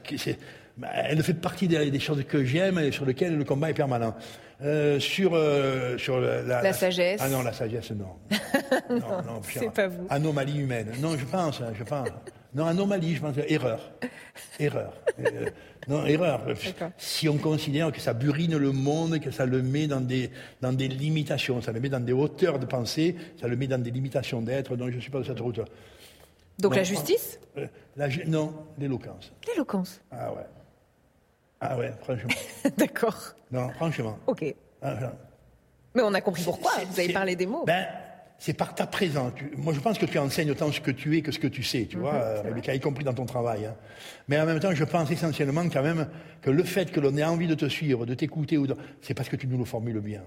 bah, 0.77 0.87
elle 0.93 1.21
fait 1.23 1.33
partie 1.33 1.67
des, 1.67 1.99
choses 1.99 2.23
que 2.23 2.45
j'aime 2.45 2.79
et 2.79 2.91
sur 2.91 3.05
lesquelles 3.05 3.37
le 3.37 3.43
combat 3.43 3.69
est 3.69 3.73
permanent. 3.73 4.15
Euh, 4.61 4.99
sur 4.99 5.31
euh, 5.35 5.97
sur 5.97 6.19
la, 6.19 6.61
la, 6.61 6.73
sagesse. 6.73 7.21
Ah 7.23 7.29
non, 7.29 7.43
la 7.43 7.53
sagesse, 7.53 7.91
non. 7.91 8.15
non, 8.89 8.99
non, 8.99 9.17
non 9.25 9.41
c'est 9.41 9.71
pas 9.71 9.87
vous. 9.87 10.05
Anomalie 10.09 10.59
humaine. 10.59 10.91
Non, 11.01 11.17
je 11.17 11.25
pense, 11.25 11.61
hein, 11.61 11.71
je 11.77 11.83
pense. 11.83 12.07
Non, 12.53 12.65
anomalie, 12.65 13.15
je 13.15 13.21
pense. 13.21 13.35
Erreur. 13.47 13.91
Erreur. 14.59 14.93
Euh, 15.19 15.49
non, 15.87 16.05
erreur. 16.05 16.41
Si 16.97 17.29
on 17.29 17.37
considère 17.37 17.91
que 17.91 17.99
ça 17.99 18.13
burine 18.13 18.57
le 18.57 18.71
monde, 18.71 19.19
que 19.19 19.29
ça 19.31 19.45
le 19.45 19.61
met 19.61 19.85
dans 19.87 20.01
des, 20.01 20.31
dans 20.61 20.73
des 20.73 20.87
limitations, 20.87 21.61
ça 21.61 21.71
le 21.71 21.79
met 21.79 21.89
dans 21.89 21.99
des 22.03 22.13
hauteurs 22.13 22.57
de 22.57 22.65
pensée, 22.65 23.15
ça 23.39 23.47
le 23.47 23.55
met 23.55 23.67
dans 23.67 23.81
des 23.81 23.91
limitations 23.91 24.41
d'être, 24.41 24.75
donc 24.75 24.89
je 24.89 24.95
ne 24.95 25.01
suis 25.01 25.11
pas 25.11 25.19
de 25.19 25.25
cette 25.25 25.39
route. 25.39 25.57
Donc 26.57 26.71
Non. 26.71 26.77
la 26.77 26.83
justice 26.83 27.39
Euh, 27.57 27.67
la 27.95 28.07
non, 28.25 28.53
l'éloquence. 28.77 29.31
L'éloquence. 29.47 30.01
Ah 30.11 30.33
ouais. 30.33 30.45
Ah 31.61 31.77
ouais, 31.77 31.93
franchement. 32.01 32.29
D'accord. 32.77 33.35
Non, 33.51 33.69
franchement. 33.69 34.17
Ok. 34.27 34.43
Ah, 34.81 34.95
ah. 35.01 35.13
Mais 35.93 36.01
on 36.03 36.13
a 36.13 36.21
compris 36.21 36.43
pourquoi. 36.43 36.71
Vous 36.89 36.99
avez 36.99 37.13
parlé 37.13 37.35
des 37.35 37.45
mots. 37.45 37.63
Ben, 37.65 37.85
c'est 38.39 38.53
par 38.53 38.73
ta 38.73 38.87
présence. 38.87 39.33
Moi, 39.57 39.73
je 39.73 39.79
pense 39.79 39.97
que 39.99 40.05
tu 40.05 40.17
enseignes 40.17 40.49
autant 40.51 40.71
ce 40.71 40.79
que 40.79 40.91
tu 40.91 41.17
es 41.17 41.21
que 41.21 41.31
ce 41.31 41.39
que 41.39 41.47
tu 41.47 41.61
sais, 41.61 41.85
tu 41.85 41.97
vois, 41.97 42.13
euh, 42.15 42.41
Rebecca, 42.49 42.73
y 42.73 42.79
compris 42.79 43.03
dans 43.03 43.13
ton 43.13 43.25
travail. 43.25 43.65
hein. 43.65 43.75
Mais 44.29 44.39
en 44.39 44.45
même 44.45 44.59
temps, 44.59 44.73
je 44.73 44.83
pense 44.85 45.11
essentiellement 45.11 45.67
quand 45.69 45.83
même 45.83 46.07
que 46.41 46.49
le 46.49 46.63
fait 46.63 46.89
que 46.91 46.99
l'on 46.99 47.15
ait 47.17 47.23
envie 47.23 47.47
de 47.47 47.55
te 47.55 47.67
suivre, 47.67 48.05
de 48.05 48.13
t'écouter, 48.13 48.57
de- 48.57 48.75
c'est 49.01 49.13
parce 49.13 49.27
que 49.29 49.35
tu 49.35 49.45
nous 49.47 49.57
le 49.57 49.65
formules 49.65 49.99
bien. 49.99 50.21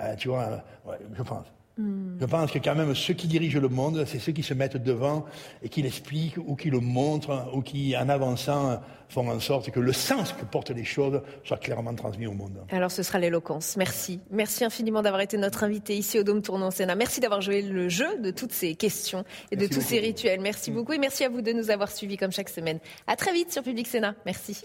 Euh, 0.00 0.14
tu 0.16 0.28
vois, 0.28 0.42
euh, 0.86 0.90
ouais, 0.90 0.96
je 1.16 1.22
pense. 1.22 1.46
Je 1.78 2.26
pense 2.26 2.50
que 2.52 2.58
quand 2.58 2.74
même 2.74 2.94
ceux 2.94 3.14
qui 3.14 3.26
dirigent 3.26 3.60
le 3.60 3.68
monde, 3.68 4.04
c'est 4.06 4.18
ceux 4.18 4.32
qui 4.32 4.42
se 4.42 4.54
mettent 4.54 4.76
devant 4.76 5.24
et 5.62 5.68
qui 5.68 5.82
l'expliquent 5.82 6.38
ou 6.38 6.54
qui 6.54 6.70
le 6.70 6.80
montrent 6.80 7.50
ou 7.54 7.62
qui, 7.62 7.96
en 7.96 8.08
avançant, 8.08 8.80
font 9.08 9.28
en 9.28 9.40
sorte 9.40 9.70
que 9.70 9.80
le 9.80 9.92
sens 9.92 10.32
que 10.32 10.44
portent 10.44 10.70
les 10.70 10.84
choses 10.84 11.22
soit 11.44 11.56
clairement 11.56 11.94
transmis 11.94 12.26
au 12.26 12.32
monde. 12.32 12.58
Alors 12.70 12.90
ce 12.90 13.02
sera 13.02 13.18
l'éloquence. 13.18 13.76
Merci. 13.76 14.20
Merci 14.30 14.64
infiniment 14.64 15.02
d'avoir 15.02 15.22
été 15.22 15.36
notre 15.36 15.64
invité 15.64 15.96
ici 15.96 16.18
au 16.18 16.22
Dôme 16.22 16.42
Tournant 16.42 16.70
Sénat. 16.70 16.94
Merci 16.94 17.20
d'avoir 17.20 17.40
joué 17.40 17.62
le 17.62 17.88
jeu 17.88 18.18
de 18.18 18.30
toutes 18.30 18.52
ces 18.52 18.74
questions 18.74 19.24
et 19.50 19.56
de 19.56 19.66
tous 19.66 19.80
ces 19.80 19.98
rituels. 19.98 20.40
Merci 20.40 20.70
beaucoup 20.70 20.92
et 20.92 20.98
merci 20.98 21.24
à 21.24 21.28
vous 21.28 21.42
de 21.42 21.52
nous 21.52 21.70
avoir 21.70 21.90
suivis 21.90 22.16
comme 22.16 22.32
chaque 22.32 22.48
semaine. 22.48 22.78
À 23.06 23.16
très 23.16 23.32
vite 23.32 23.52
sur 23.52 23.62
Public 23.62 23.86
Sénat. 23.86 24.14
Merci. 24.24 24.64